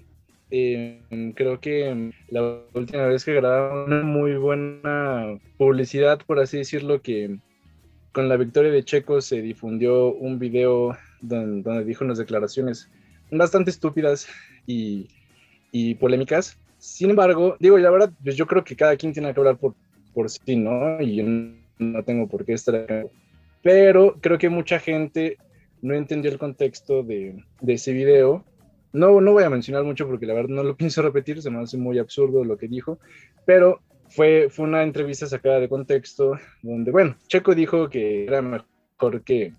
[0.51, 1.01] eh,
[1.36, 7.38] creo que la última vez que grabamos una muy buena publicidad, por así decirlo, que
[8.12, 12.89] con la victoria de Checo se difundió un video donde, donde dijo unas declaraciones
[13.31, 14.27] bastante estúpidas
[14.65, 15.08] y,
[15.71, 16.58] y polémicas.
[16.77, 19.73] Sin embargo, digo, la verdad, pues yo creo que cada quien tiene que hablar por,
[20.13, 21.01] por sí, ¿no?
[21.01, 21.25] Y yo
[21.79, 23.05] no tengo por qué estar acá.
[23.62, 25.38] Pero creo que mucha gente
[25.81, 28.45] no entendió el contexto de, de ese video.
[28.95, 31.60] No, no voy a mencionar mucho porque la verdad no lo pienso repetir, se me
[31.60, 32.99] hace muy absurdo lo que dijo,
[33.45, 39.21] pero fue, fue una entrevista sacada de contexto donde, bueno, Checo dijo que era mejor
[39.23, 39.53] que,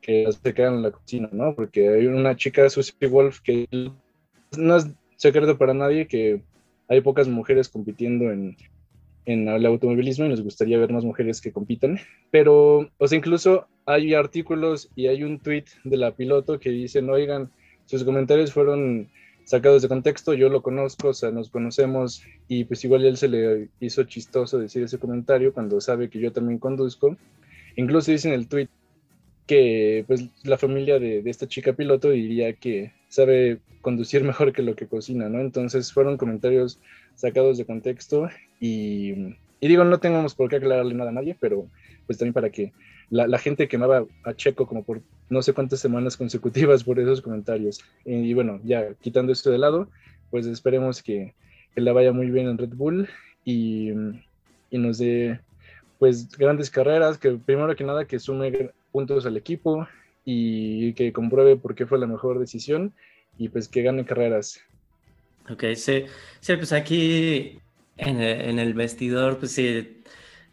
[0.00, 1.54] que se quedaran en la cocina, ¿no?
[1.54, 3.68] Porque hay una chica, Susie Wolf, que
[4.58, 6.42] no es secreto para nadie que
[6.88, 8.56] hay pocas mujeres compitiendo en,
[9.24, 11.98] en el automovilismo y nos gustaría ver más mujeres que compitan.
[12.30, 17.08] Pero, o sea, incluso hay artículos y hay un tweet de la piloto que dicen,
[17.08, 17.50] oigan,
[17.86, 19.08] sus comentarios fueron
[19.44, 23.28] sacados de contexto, yo lo conozco, o sea, nos conocemos y pues igual él se
[23.28, 27.16] le hizo chistoso decir ese comentario cuando sabe que yo también conduzco.
[27.76, 28.68] Incluso dice en el tweet
[29.46, 34.62] que pues la familia de, de esta chica piloto diría que sabe conducir mejor que
[34.62, 35.40] lo que cocina, ¿no?
[35.40, 36.80] Entonces fueron comentarios
[37.14, 41.66] sacados de contexto y, digo, no tenemos por qué aclararle nada a nadie, pero
[42.06, 42.72] pues también para que
[43.12, 47.20] la, la, gente quemaba a Checo como por no sé cuántas semanas consecutivas por esos
[47.20, 47.84] comentarios.
[48.06, 49.88] Y, bueno, ya quitando esto de lado,
[50.30, 51.34] pues esperemos que,
[51.74, 53.10] que la vaya muy bien en Red Bull
[53.44, 53.90] y,
[54.70, 55.40] y, nos dé
[55.98, 59.86] pues grandes carreras, que primero que nada que sume puntos al equipo
[60.24, 62.94] y que compruebe por qué fue la mejor decisión
[63.36, 64.58] y pues que gane carreras.
[65.50, 66.06] Ok, sí,
[66.40, 67.58] sí pues aquí
[67.98, 70.02] en, en el vestidor, pues sí,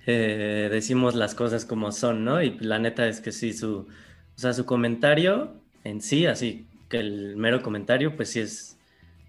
[0.05, 2.41] eh, decimos las cosas como son, ¿no?
[2.41, 3.87] Y la neta es que sí, su, o
[4.35, 8.77] sea, su comentario en sí, así que el mero comentario, pues sí es,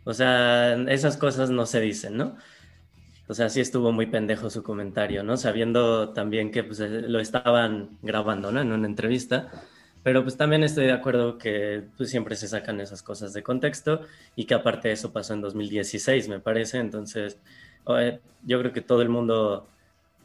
[0.04, 2.36] o sea, esas cosas no se dicen, ¿no?
[3.28, 5.36] O sea, sí estuvo muy pendejo su comentario, ¿no?
[5.36, 8.60] Sabiendo también que pues, lo estaban grabando, ¿no?
[8.60, 9.50] En una entrevista.
[10.02, 14.00] Pero pues también estoy de acuerdo que pues, siempre se sacan esas cosas de contexto
[14.34, 16.78] y que aparte eso pasó en 2016, me parece.
[16.78, 17.38] Entonces,
[18.44, 19.68] yo creo que todo el mundo,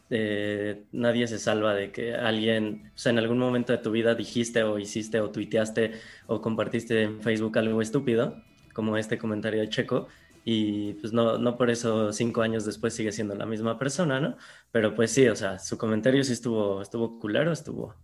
[0.09, 4.15] eh, nadie se salva de que alguien, o sea, en algún momento de tu vida
[4.15, 5.93] dijiste o hiciste o tuiteaste
[6.27, 8.41] o compartiste en Facebook algo estúpido,
[8.73, 10.07] como este comentario de Checo,
[10.43, 14.37] y pues no, no por eso cinco años después sigue siendo la misma persona, ¿no?
[14.71, 17.95] Pero pues sí, o sea, su comentario sí estuvo, estuvo culero, estuvo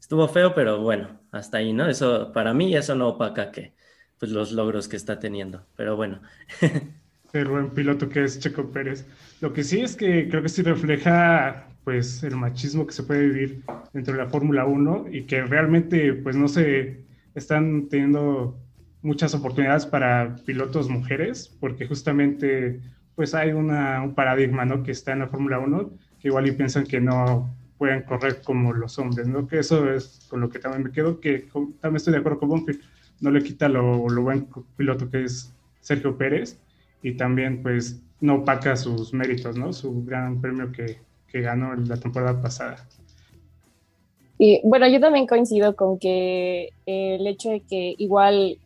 [0.00, 1.88] estuvo feo, pero bueno, hasta ahí, ¿no?
[1.88, 3.74] Eso, para mí, eso no opaca que,
[4.18, 6.22] pues, los logros que está teniendo, pero bueno.
[7.32, 9.06] El buen piloto que es Checo Pérez.
[9.40, 13.28] Lo que sí es que creo que sí refleja, pues, el machismo que se puede
[13.28, 13.62] vivir
[13.92, 18.58] dentro de la Fórmula 1 y que realmente, pues, no se están teniendo
[19.02, 22.80] muchas oportunidades para pilotos mujeres, porque justamente,
[23.14, 24.82] pues, hay una, un paradigma, ¿no?
[24.82, 28.72] Que está en la Fórmula 1, que igual y piensan que no puedan correr como
[28.72, 29.46] los hombres, ¿no?
[29.46, 31.46] Que eso es con lo que también me quedo, que
[31.80, 32.80] también estoy de acuerdo con Bonfield,
[33.20, 36.58] no le quita lo, lo, buen piloto que es Sergio Pérez
[37.02, 39.72] y también pues no opaca sus méritos, ¿no?
[39.72, 42.88] Su gran premio que, que ganó la temporada pasada.
[44.38, 48.58] Y bueno, yo también coincido con que el hecho de que igual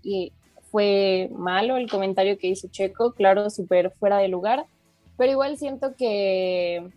[0.70, 4.64] fue malo el comentario que hizo Checo, claro, súper fuera de lugar,
[5.16, 6.88] pero igual siento que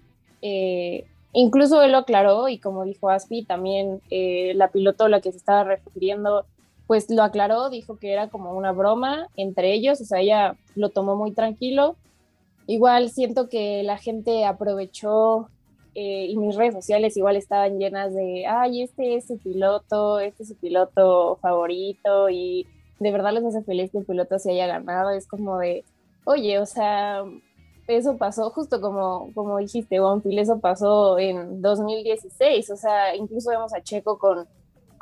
[0.42, 5.20] eh, Incluso él lo aclaró y como dijo Aspi, también eh, la piloto a la
[5.20, 6.46] que se estaba refiriendo,
[6.88, 10.90] pues lo aclaró, dijo que era como una broma entre ellos, o sea, ella lo
[10.90, 11.96] tomó muy tranquilo.
[12.68, 15.50] Igual siento que la gente aprovechó
[15.96, 20.44] eh, y mis redes sociales igual estaban llenas de, ay, este es su piloto, este
[20.44, 22.68] es su piloto favorito y
[23.00, 25.12] de verdad les hace feliz que el piloto se haya ganado.
[25.12, 25.84] Es como de,
[26.26, 27.24] oye, o sea,
[27.88, 33.74] eso pasó justo como, como dijiste, Bonfil, eso pasó en 2016, o sea, incluso vemos
[33.74, 34.48] a Checo con,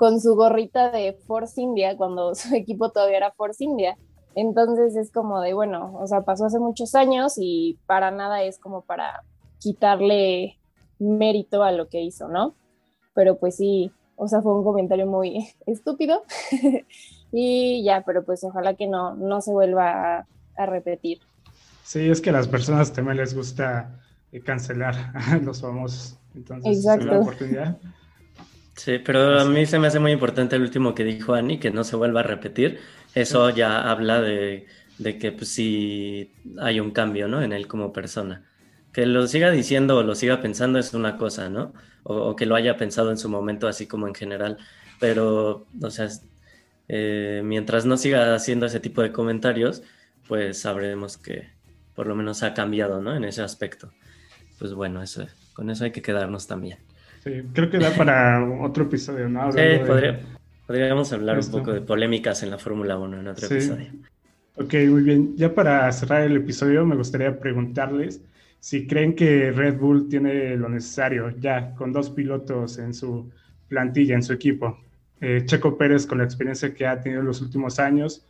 [0.01, 3.99] con su gorrita de Force India cuando su equipo todavía era Force India.
[4.33, 8.57] Entonces es como de, bueno, o sea, pasó hace muchos años y para nada es
[8.57, 9.21] como para
[9.59, 10.57] quitarle
[10.97, 12.55] mérito a lo que hizo, ¿no?
[13.13, 16.23] Pero pues sí, o sea, fue un comentario muy estúpido
[17.31, 20.25] y ya, pero pues ojalá que no, no se vuelva
[20.57, 21.19] a repetir.
[21.83, 26.17] Sí, es que a las personas también les gusta eh, cancelar a los famosos.
[26.33, 27.05] Entonces, Exacto.
[27.05, 27.77] es una oportunidad.
[28.75, 31.71] Sí, pero a mí se me hace muy importante el último que dijo Ani, que
[31.71, 32.79] no se vuelva a repetir.
[33.13, 37.41] Eso ya habla de, de, que pues, sí hay un cambio, ¿no?
[37.41, 38.45] En él como persona.
[38.93, 41.73] Que lo siga diciendo o lo siga pensando es una cosa, ¿no?
[42.03, 44.57] O, o que lo haya pensado en su momento, así como en general.
[44.99, 46.07] Pero, o sea,
[46.87, 49.83] eh, mientras no siga haciendo ese tipo de comentarios,
[50.27, 51.49] pues sabremos que,
[51.95, 53.15] por lo menos ha cambiado, ¿no?
[53.15, 53.93] En ese aspecto.
[54.59, 56.79] Pues bueno, eso, con eso hay que quedarnos también.
[57.23, 59.51] Sí, creo que da para otro episodio, ¿no?
[59.51, 60.19] sí, podría,
[60.65, 63.87] Podríamos hablar un poco de polémicas en la Fórmula 1 en otro episodio.
[64.55, 65.35] Ok, muy bien.
[65.35, 68.21] Ya para cerrar el episodio, me gustaría preguntarles
[68.59, 73.29] si creen que Red Bull tiene lo necesario ya con dos pilotos en su
[73.67, 74.79] plantilla, en su equipo.
[75.19, 78.25] Eh, Checo Pérez con la experiencia que ha tenido en los últimos años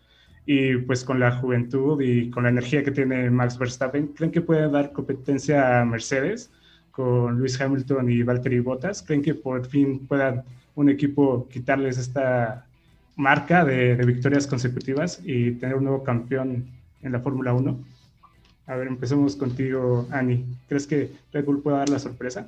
[0.45, 4.41] y pues con la juventud y con la energía que tiene Max Verstappen, ¿creen que
[4.41, 6.51] puede dar competencia a Mercedes
[6.91, 9.01] con Luis Hamilton y Valtteri Bottas?
[9.01, 10.43] ¿Creen que por fin puedan
[10.75, 12.65] un equipo quitarles esta
[13.15, 16.67] marca de, victorias consecutivas y tener un nuevo campeón
[17.01, 17.77] en la Fórmula 1.
[18.67, 20.45] A ver, empecemos contigo, Ani.
[20.67, 22.47] ¿Crees que Red Bull pueda dar la sorpresa?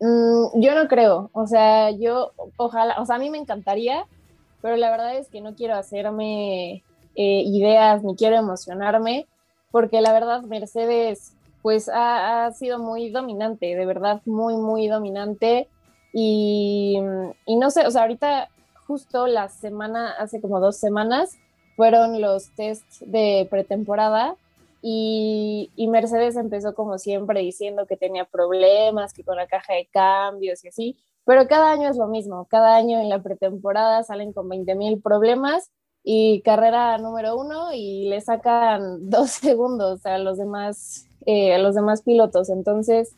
[0.00, 1.30] Mm, yo no creo.
[1.32, 4.04] O sea, yo, ojalá, o sea, a mí me encantaría,
[4.60, 6.82] pero la verdad es que no quiero hacerme
[7.14, 9.26] eh, ideas ni quiero emocionarme,
[9.70, 15.68] porque la verdad Mercedes, pues ha, sido muy dominante, de verdad, muy, muy dominante.
[16.12, 16.98] Y,
[17.46, 18.48] no sé, o sea, ahorita
[18.86, 21.38] justo la semana, hace como dos semanas,
[21.76, 24.36] fueron los tests de pretemporada
[24.82, 29.86] y, y, Mercedes empezó como siempre diciendo que tenía problemas, que con la caja de
[29.86, 34.32] cambios y así, pero cada año es lo mismo, cada año en la pretemporada salen
[34.32, 35.70] con 20 mil problemas
[36.02, 41.74] y carrera número uno y le sacan dos segundos a los demás, eh, a los
[41.74, 43.16] demás pilotos, entonces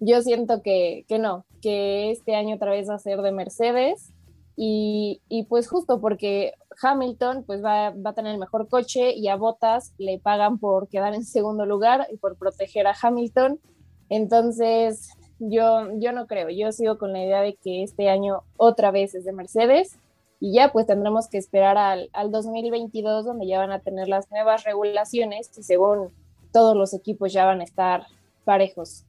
[0.00, 4.12] yo siento que, que, no, que este año otra vez va a ser de Mercedes.
[4.58, 9.28] Y, y pues justo porque Hamilton pues va, va, a tener el mejor coche y
[9.28, 13.60] a Bottas le pagan por quedar en segundo lugar y por proteger a Hamilton.
[14.08, 18.90] Entonces yo, yo no creo, yo sigo con la idea de que este año otra
[18.90, 19.98] vez es de Mercedes.
[20.40, 24.30] Y ya pues tendremos que esperar al, al 2022 donde ya van a tener las
[24.30, 26.10] nuevas regulaciones y según
[26.52, 28.06] todos los equipos ya van a estar
[28.44, 29.04] parejos.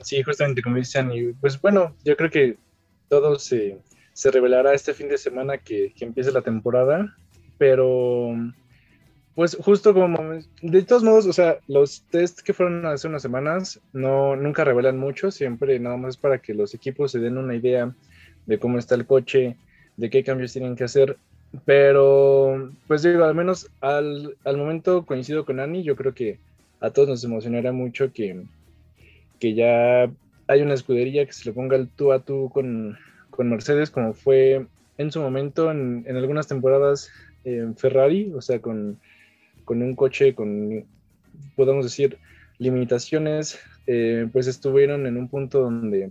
[0.00, 2.56] Sí, justamente como dicen, y pues bueno, yo creo que
[3.08, 3.78] todo se,
[4.12, 7.14] se revelará este fin de semana que, que empiece la temporada,
[7.58, 8.34] pero
[9.34, 13.80] pues justo como, de todos modos, o sea, los test que fueron hace unas semanas
[13.92, 17.94] no, nunca revelan mucho, siempre nada más para que los equipos se den una idea
[18.46, 19.56] de cómo está el coche,
[19.96, 21.16] de qué cambios tienen que hacer,
[21.64, 26.38] pero pues digo, al menos al, al momento coincido con Ani, yo creo que
[26.82, 28.42] a todos nos emocionará mucho que,
[29.38, 30.10] que ya
[30.48, 32.98] hay una escudería que se le ponga el tú a tú con,
[33.30, 34.66] con Mercedes, como fue
[34.98, 37.10] en su momento en, en algunas temporadas
[37.44, 38.98] en Ferrari, o sea, con,
[39.64, 40.84] con, un coche con,
[41.56, 42.18] podemos decir,
[42.58, 46.10] limitaciones, eh, pues estuvieron en un punto donde,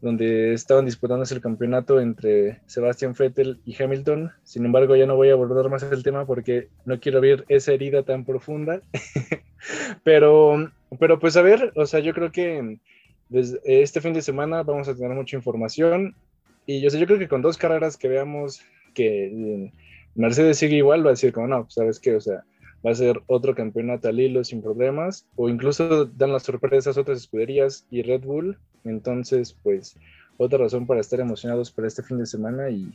[0.00, 4.30] donde estaban disputándose el campeonato entre Sebastian Vettel y Hamilton.
[4.44, 7.72] Sin embargo, ya no voy a abordar más el tema porque no quiero ver esa
[7.72, 8.80] herida tan profunda.
[10.04, 12.78] pero pero pues a ver, o sea, yo creo que
[13.30, 16.14] este fin de semana vamos a tener mucha información
[16.64, 18.62] y yo sé, yo creo que con dos carreras que veamos
[18.94, 19.70] que
[20.14, 22.44] Mercedes sigue igual, va a decir como no, pues, sabes qué, o sea,
[22.84, 27.18] va a ser otro campeonato al hilo sin problemas o incluso dan las sorpresas otras
[27.18, 29.96] escuderías y Red Bull, entonces pues
[30.36, 32.92] otra razón para estar emocionados para este fin de semana y,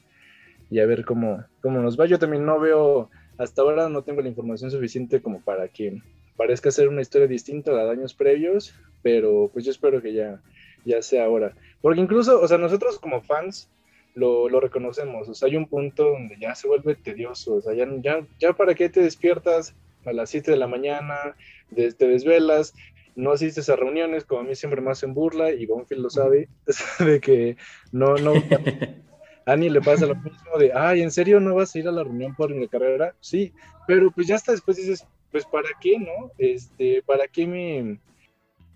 [0.69, 2.05] y a ver cómo, cómo nos va.
[2.05, 6.01] Yo también no veo, hasta ahora no tengo la información suficiente como para que
[6.37, 10.41] parezca ser una historia distinta a años previos, pero pues yo espero que ya,
[10.85, 11.53] ya sea ahora.
[11.81, 13.69] Porque incluso, o sea, nosotros como fans
[14.15, 17.73] lo, lo reconocemos, o sea, hay un punto donde ya se vuelve tedioso, o sea,
[17.73, 21.35] ya, ya, ya para qué te despiertas a las 7 de la mañana,
[21.75, 22.73] te desvelas,
[23.15, 26.49] no asistes a reuniones, como a mí siempre me hacen burla, y Bonfield lo sabe,
[26.99, 27.57] de que
[27.91, 28.33] no, no,
[29.45, 31.91] a Ani le pasa lo mismo de, ay, ¿en serio no vas a ir a
[31.91, 33.15] la reunión por mi carrera?
[33.19, 33.53] Sí,
[33.87, 36.31] pero pues ya hasta después dices, pues para qué, ¿no?
[36.37, 37.99] Este, ¿para qué me,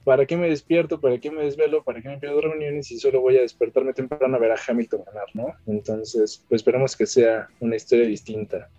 [0.08, 3.20] para qué me despierto, para qué me desvelo, para qué me pierdo reuniones y solo
[3.20, 5.48] voy a despertarme temprano a ver a Hamilton ganar, ¿no?
[5.66, 8.70] Entonces, pues esperemos que sea una historia distinta.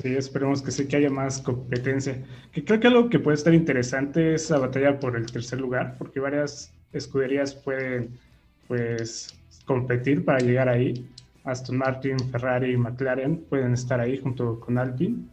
[0.00, 2.22] Sí, esperemos que sí que haya más competencia.
[2.52, 5.96] Que creo que algo que puede estar interesante es la batalla por el tercer lugar,
[5.98, 8.16] porque varias escuderías pueden,
[8.68, 11.10] pues, competir para llegar ahí.
[11.42, 15.24] Aston Martin, Ferrari McLaren pueden estar ahí junto con Alpine.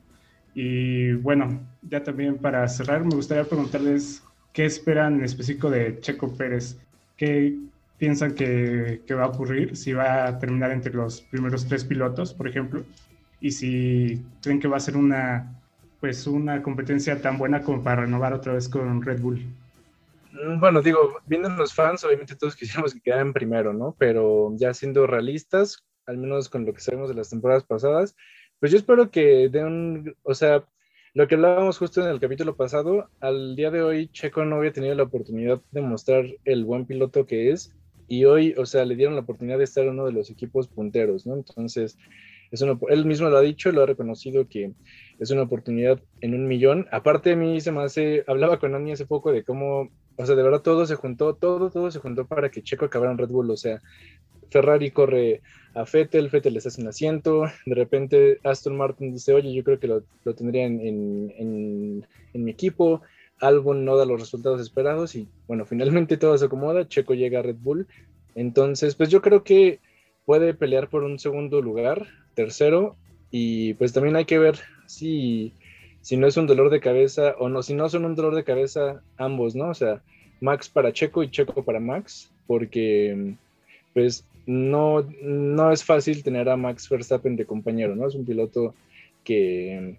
[0.56, 4.24] Y bueno, ya también para cerrar, me gustaría preguntarles
[4.58, 6.80] qué esperan en específico de Checo Pérez.
[7.16, 7.56] ¿Qué
[8.00, 9.78] piensan que, va a ocurrir?
[9.78, 12.84] Si va a terminar entre los primeros tres pilotos, por ejemplo,
[13.40, 15.62] y si creen que va a ser una,
[16.00, 19.46] pues una competencia tan buena como para renovar otra vez con Red Bull.
[20.32, 23.96] Mm, bueno, digo, viendo los fans, obviamente todos quisiéramos que quedaran primero, ¿no?
[24.00, 28.16] Pero ya siendo realistas, al menos con lo que sabemos de las temporadas pasadas,
[28.60, 30.66] pues yo espero que den, o sea,
[31.18, 34.72] lo que hablábamos justo en el capítulo pasado, al día de hoy Checo no había
[34.72, 37.74] tenido la oportunidad de mostrar el buen piloto que es
[38.08, 40.68] y hoy, o sea, le dieron la oportunidad de estar en uno de los equipos
[40.68, 41.34] punteros, ¿no?
[41.34, 41.98] Entonces,
[42.52, 44.74] es él mismo lo ha dicho, lo ha reconocido que
[45.18, 46.86] es una oportunidad en un millón.
[46.92, 50.36] Aparte de mí, se me hace, hablaba con Ani hace poco de cómo, o sea,
[50.36, 53.30] de verdad todo se juntó, todo, todo se juntó para que Checo acabara en Red
[53.30, 53.82] Bull, o sea,
[54.52, 55.42] Ferrari corre
[55.78, 59.80] a Fettel, Fettel les hace un asiento, de repente Aston Martin dice, oye, yo creo
[59.80, 63.02] que lo, lo tendría en, en, en, mi equipo,
[63.40, 67.44] Albon no da los resultados esperados y bueno, finalmente todo se acomoda, Checo llega a
[67.44, 67.88] Red Bull,
[68.34, 69.80] entonces pues yo creo que
[70.26, 72.96] puede pelear por un segundo lugar, tercero,
[73.30, 74.58] y pues también hay que ver
[74.88, 75.54] si,
[76.02, 78.44] si no es un dolor de cabeza o no, si no son un dolor de
[78.44, 79.70] cabeza ambos, ¿no?
[79.70, 80.02] O sea,
[80.42, 83.36] Max para Checo y Checo para Max, porque
[83.94, 88.08] pues no, no es fácil tener a Max Verstappen de compañero, ¿no?
[88.08, 88.74] Es un piloto
[89.26, 89.98] que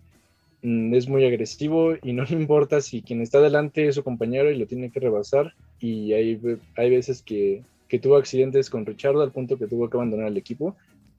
[0.63, 4.51] mm, es muy agresivo y no le importa si quien está delante es su compañero
[4.51, 5.53] y lo tiene que rebasar.
[5.79, 6.41] Y hay,
[6.77, 10.39] hay veces que, que tuvo accidentes con Richard al punto que tuvo que abandonar el
[10.39, 10.75] equipo.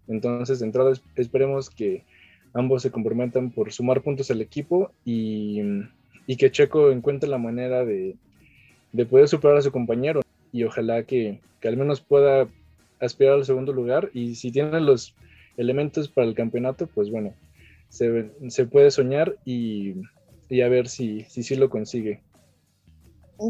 [0.08, 2.04] Entonces, de entrada, esperemos que
[2.54, 5.62] ambos se comprometan por sumar puntos al equipo y,
[6.26, 8.16] y que Checo encuentre la manera de,
[8.92, 10.22] de, poder superar a su compañero.
[10.52, 12.48] Y ojalá que, que al menos pueda
[13.00, 15.16] aspirar al segundo lugar y si tienen los
[15.58, 17.34] elementos para el campeonato, pues bueno,
[17.90, 19.96] se, se puede soñar y,
[20.50, 22.22] y, a ver si, si sí lo consigue.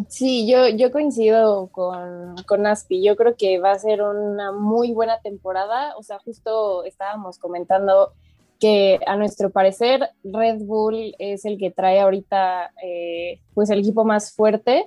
[0.07, 3.03] Sí, yo, yo coincido con, con Aspi.
[3.03, 5.95] Yo creo que va a ser una muy buena temporada.
[5.97, 8.13] O sea, justo estábamos comentando
[8.59, 14.05] que a nuestro parecer Red Bull es el que trae ahorita eh, pues el equipo
[14.05, 14.85] más fuerte.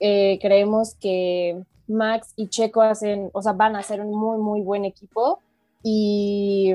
[0.00, 4.60] Eh, creemos que Max y Checo hacen, o sea, van a ser un muy, muy
[4.60, 5.40] buen equipo.
[5.82, 6.74] Y,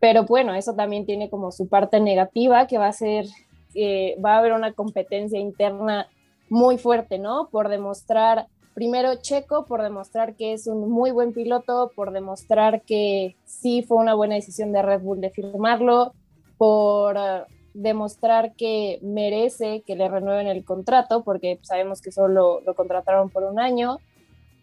[0.00, 3.26] pero bueno, eso también tiene como su parte negativa, que va a ser,
[3.74, 6.08] eh, va a haber una competencia interna
[6.50, 7.48] muy fuerte, ¿no?
[7.50, 13.36] Por demostrar, primero Checo, por demostrar que es un muy buen piloto, por demostrar que
[13.46, 16.12] sí fue una buena decisión de Red Bull de firmarlo,
[16.58, 22.74] por uh, demostrar que merece que le renueven el contrato, porque sabemos que solo lo
[22.74, 23.98] contrataron por un año.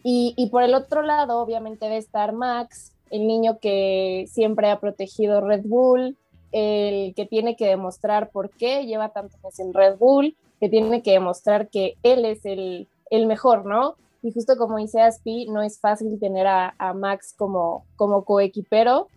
[0.04, 5.42] Y, por el otro lado, obviamente debe estar Max, el niño que siempre ha protegido
[5.42, 6.18] Red Bull,
[6.52, 11.04] el que tiene que demostrar por qué lleva tantos años en Red Bull, que tiene
[11.04, 12.88] que demostrar que él es el,
[13.28, 13.96] mejor, ¿no?
[14.24, 19.08] Y justo como dice Aspi, no es fácil tener a, Max como, como coequipero,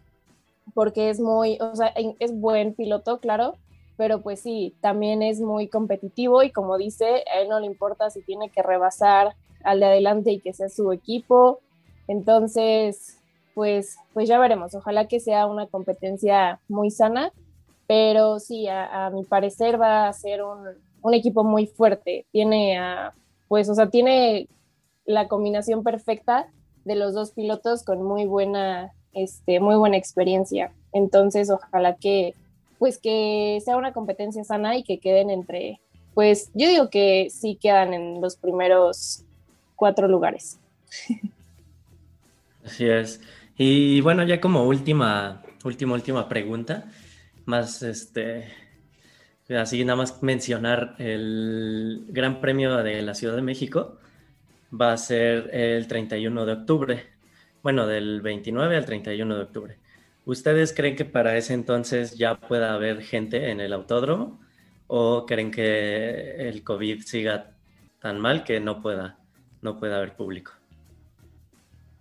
[0.74, 3.55] porque es muy, o sea, es buen piloto, claro,
[3.97, 8.11] pero pues sí, también es muy competitivo y como dice, a él no le importa
[8.11, 11.60] si tiene que rebasar al de adelante y que sea su equipo.
[12.06, 13.18] Entonces,
[13.54, 14.74] pues, pues ya veremos.
[14.74, 17.32] Ojalá que sea una competencia muy sana,
[17.86, 22.26] pero sí, a, mi parecer va a ser un, equipo muy fuerte.
[22.32, 22.78] Tiene
[23.48, 24.48] pues, o sea, tiene
[25.04, 26.48] la combinación perfecta
[26.84, 30.72] de los dos pilotos con muy buena, este, muy buena experiencia.
[30.92, 32.34] Entonces, ojalá que,
[32.78, 35.80] pues, que sea una competencia sana y que queden entre,
[36.14, 39.24] pues, yo digo que sí quedan en los primeros
[39.77, 40.59] cuatro lugares.
[42.64, 43.20] Así es.
[43.57, 46.91] Y bueno, ya como última, última, última pregunta,
[47.45, 48.49] más este,
[49.57, 53.99] así nada más mencionar el Gran Premio de la Ciudad de México
[54.72, 57.07] va a ser el 31 de octubre,
[57.62, 59.79] bueno, del 29 al 31 de octubre.
[60.25, 64.41] ¿Ustedes creen que para ese entonces ya pueda haber gente en el autódromo
[64.87, 67.53] o creen que el COVID siga
[68.01, 69.18] tan mal que no pueda
[69.64, 70.52] no puede haber público.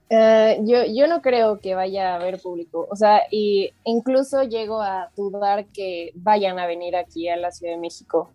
[0.10, 4.82] Eh, yo, yo no creo que vaya a haber público, o sea, y incluso llego
[4.82, 8.30] a dudar que vayan a venir aquí a la Ciudad de México.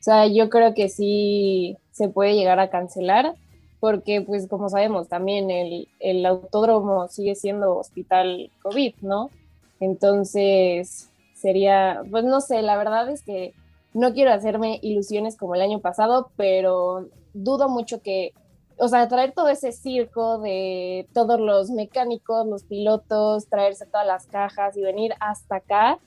[0.00, 3.34] O sea, yo creo que sí se puede llegar a cancelar,
[3.78, 9.30] porque pues como sabemos, también el, el autódromo sigue siendo hospital COVID, ¿no?
[9.78, 13.52] Entonces, sería, pues no sé, la verdad es que
[13.92, 18.32] no quiero hacerme ilusiones como el año pasado, pero dudo mucho que
[18.76, 24.26] o sea, traer todo ese circo de todos los mecánicos, los pilotos, traerse todas las
[24.26, 25.98] cajas y venir hasta acá,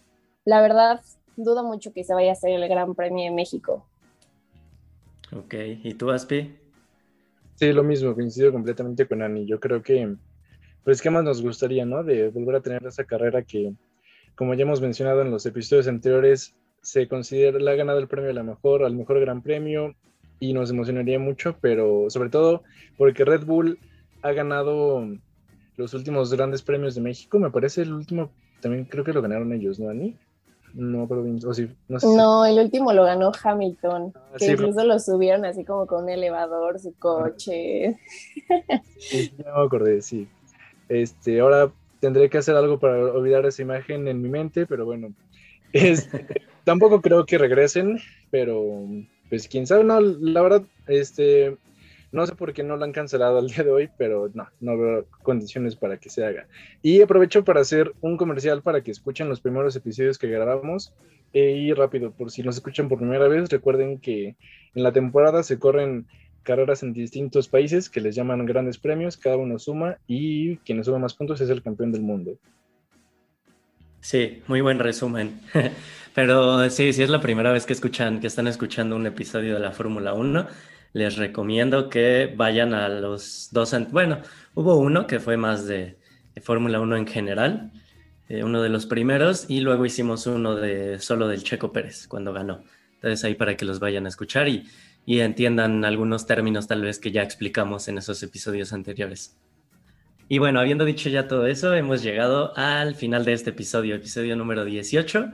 [0.46, 1.02] la verdad,
[1.36, 3.86] dudo mucho que se vaya a hacer el Gran Premio de México.
[5.36, 5.54] Ok,
[5.84, 6.56] ¿y tú, Aspi?
[7.56, 9.46] Sí, lo mismo, coincido completamente con Ani.
[9.46, 10.16] Yo creo que,
[10.84, 12.04] pues, ¿qué más nos gustaría, no?
[12.04, 13.74] De volver a tener esa carrera que,
[14.36, 18.34] como ya hemos mencionado en los episodios anteriores, se considera la ganada del premio a
[18.34, 19.96] la mejor, al mejor Gran Premio,
[20.40, 22.64] y nos emocionaría mucho, pero sobre todo
[22.98, 23.80] porque Red Bull
[24.22, 25.08] ha ganado
[25.78, 27.40] los últimos grandes premios de México.
[27.40, 28.32] Me parece el último,
[28.62, 30.18] también creo que lo ganaron ellos, ¿no, Ani?
[30.74, 34.84] No, pero o sí, no, sé no el último lo ganó Hamilton, ah, que incluso
[34.84, 37.98] lo subieron así como con un elevador, su coche.
[39.00, 40.28] Sí, ya me acordé, sí.
[40.90, 45.14] Este, ahora tendré que hacer algo para olvidar esa imagen en mi mente, pero bueno.
[45.74, 46.26] Este,
[46.64, 48.00] tampoco creo que regresen,
[48.32, 48.64] pero
[49.30, 51.58] pues quién sabe, no, la verdad, este,
[52.12, 54.78] no sé por qué no lo han cancelado al día de hoy, pero no, no
[54.78, 56.48] veo condiciones para que se haga.
[56.82, 60.94] Y aprovecho para hacer un comercial para que escuchen los primeros episodios que grabamos.
[61.34, 64.38] Eh, y rápido, por si nos escuchan por primera vez, recuerden que
[64.74, 66.08] en la temporada se corren
[66.44, 71.00] carreras en distintos países que les llaman grandes premios, cada uno suma y quien suma
[71.00, 72.38] más puntos es el campeón del mundo.
[74.00, 75.42] Sí, muy buen resumen.
[76.18, 80.14] Pero sí, si es la primera vez que están escuchando un episodio de la Fórmula
[80.14, 80.48] 1,
[80.94, 83.76] les recomiendo que vayan a los dos.
[83.92, 84.24] Bueno,
[84.56, 86.00] hubo uno que fue más de,
[86.42, 87.72] Fórmula 1 en general,
[88.30, 92.34] eh, uno de los primeros, y luego hicimos uno de solo del Checo Pérez cuando
[92.34, 92.64] ganó.
[92.96, 94.66] Entonces ahí para que los vayan a escuchar y
[95.06, 99.38] y entiendan algunos términos tal vez que ya explicamos en esos episodios anteriores.
[100.28, 104.36] Y bueno, habiendo dicho ya todo eso, hemos llegado al final de este episodio, episodio
[104.36, 105.32] número 18,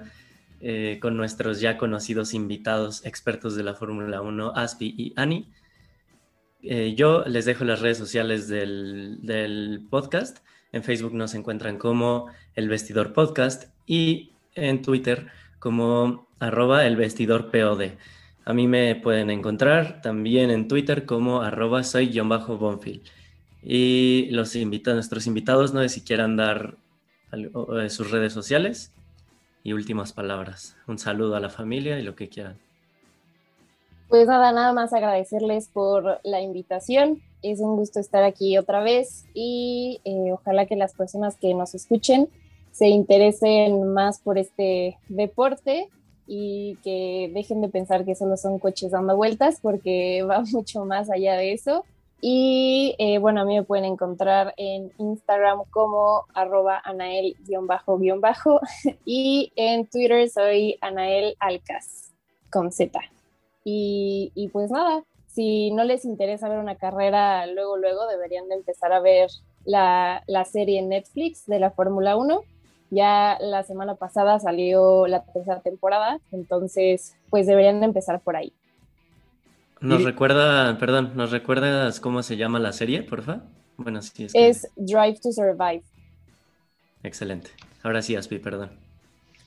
[0.66, 5.51] eh, con nuestros ya conocidos invitados expertos de la Fórmula 1, Aspi y Ani.
[6.61, 10.38] Eh, yo les dejo las redes sociales del, podcast.
[10.72, 15.28] En Facebook nos encuentran como El Vestidor Podcast y en Twitter
[15.59, 17.97] como arroba el POD.
[18.45, 23.03] A mí me pueden encontrar también en Twitter como arroba soy-bonfil.
[23.61, 26.78] Y los invita, nuestros invitados, no sé si quieran dar
[27.34, 28.93] eh, sus redes sociales
[29.64, 30.76] y últimas palabras.
[30.88, 32.57] Un saludo a la familia y lo que quieran.
[34.09, 37.22] Pues nada, nada más agradecerles por la invitación.
[37.41, 41.74] Es un gusto estar aquí otra vez y eh, ojalá que las personas que nos
[41.74, 42.30] escuchen
[42.72, 45.89] se interesen más por este deporte
[46.28, 51.09] y que dejen de pensar que solo son coches dando vueltas porque va mucho más
[51.09, 51.86] allá de eso.
[52.26, 58.61] Y eh, bueno, a mí me pueden encontrar en Instagram como arroba anael-bajo
[59.05, 62.13] y en Twitter soy Anael Alcas
[62.49, 62.97] con Z.
[63.65, 68.93] Y, pues nada, si no les interesa ver una carrera luego, luego deberían de empezar
[68.93, 69.30] a ver
[69.65, 72.39] la, la serie en Netflix de la Fórmula 1
[72.89, 78.53] ya la semana pasada salió la tercera temporada, entonces pues deberían empezar por ahí.
[79.84, 83.44] ¿Nos recuerda, perdón, nos recuerdas cómo se llama la serie, porfa?
[83.76, 85.84] Bueno, sí, es, es Drive to Survive.
[87.04, 87.52] Excelente.
[87.84, 88.72] Ahora sí, Aspi, perdón.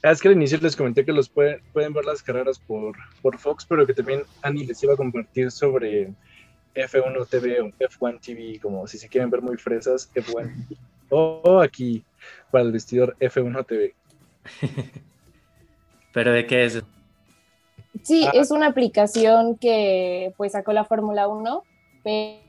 [0.03, 3.39] Ah, es que al inicio les comenté que los pueden ver las carreras por, por
[3.39, 6.13] Fox, pero que también Annie les iba a compartir sobre
[6.75, 10.81] F1 TV o F1 TV, como si se quieren ver muy fresas, F1 TV.
[11.09, 12.05] O aquí,
[12.51, 13.95] para el vestidor F1 TV.
[16.13, 16.83] ¿Pero de qué es?
[18.03, 18.33] Sí, ah.
[18.35, 21.63] es una aplicación que pues sacó la Fórmula 1,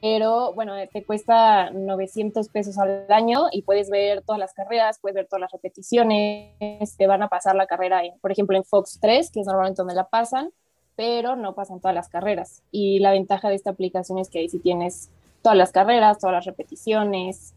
[0.01, 5.15] pero bueno, te cuesta 900 pesos al año y puedes ver todas las carreras, puedes
[5.15, 9.31] ver todas las repeticiones, te van a pasar la carrera, por ejemplo, en Fox 3,
[9.31, 10.51] que es normalmente donde la pasan,
[10.95, 12.61] pero no pasan todas las carreras.
[12.71, 15.09] Y la ventaja de esta aplicación es que ahí sí tienes
[15.41, 17.55] todas las carreras, todas las repeticiones,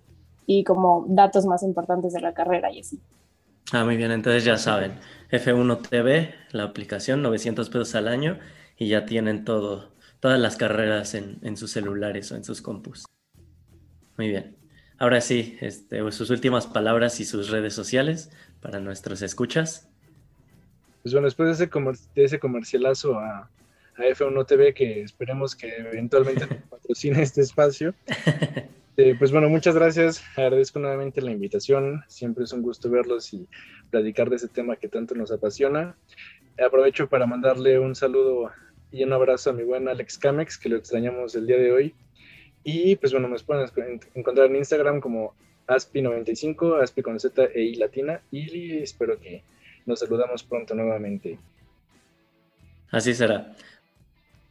[0.53, 2.99] y como datos más importantes de la carrera y así.
[3.72, 4.98] Ah, muy bien, entonces ya saben,
[5.30, 8.38] F1 TV, la aplicación, 900 pesos al año
[8.76, 13.04] y ya tienen todo, todas las carreras en, en sus celulares o en sus compus.
[14.16, 14.56] Muy bien.
[15.00, 19.88] Ahora sí, este, sus últimas palabras y sus redes sociales para nuestros escuchas.
[21.02, 21.70] Pues bueno, después de ese,
[22.14, 23.48] de ese comercialazo a,
[23.96, 27.94] a, F1 TV, que esperemos que eventualmente patrocine este espacio,
[29.03, 30.22] Eh, pues bueno, muchas gracias.
[30.36, 32.05] Agradezco nuevamente la invitación.
[32.07, 33.48] Siempre es un gusto verlos y
[33.88, 35.96] platicar de ese tema que tanto nos apasiona.
[36.62, 38.51] Aprovecho para mandarle un saludo
[38.92, 41.94] y un abrazo a mi buen Alex Camex, que lo extrañamos el día de hoy.
[42.62, 43.70] Y pues bueno, nos pueden
[44.14, 45.34] encontrar en Instagram como
[45.66, 48.20] Aspi95, Aspi con Z e I latina.
[48.30, 49.42] Y espero que
[49.86, 51.38] nos saludamos pronto nuevamente.
[52.90, 53.55] Así será.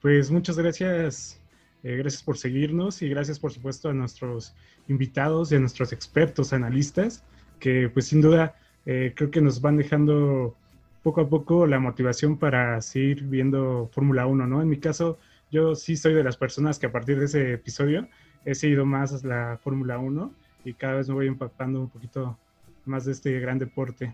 [0.01, 1.38] Pues muchas gracias
[1.83, 4.53] eh, gracias por seguirnos y gracias por supuesto a nuestros
[4.87, 7.23] invitados y a nuestros expertos analistas
[7.59, 8.55] que pues sin duda
[8.85, 10.55] eh, creo que nos van dejando
[11.03, 14.61] poco a poco la motivación para seguir viendo Fórmula 1, ¿no?
[14.61, 15.17] En mi caso,
[15.51, 18.07] yo sí soy de las personas que a partir de ese episodio
[18.45, 20.33] he seguido más la Fórmula 1
[20.65, 22.37] y cada vez me voy empapando un poquito
[22.85, 24.13] más de este gran deporte.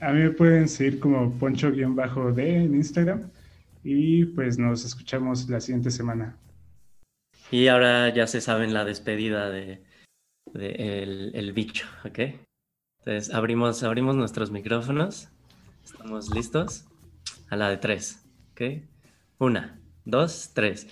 [0.00, 3.30] A mí me pueden seguir como poncho-d en Instagram
[3.82, 6.36] y pues nos escuchamos la siguiente semana.
[7.50, 9.82] Y ahora ya se saben la despedida de,
[10.54, 12.18] el, bicho, ¿ok?
[13.00, 15.28] Entonces abrimos, abrimos nuestros micrófonos
[15.86, 16.84] ¿Estamos listos?
[17.48, 18.20] A la de tres.
[18.50, 18.82] ¿Ok?
[19.38, 20.88] Una, dos, tres.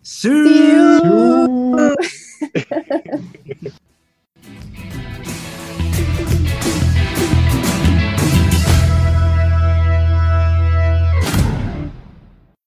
[0.00, 0.28] ¡Sí!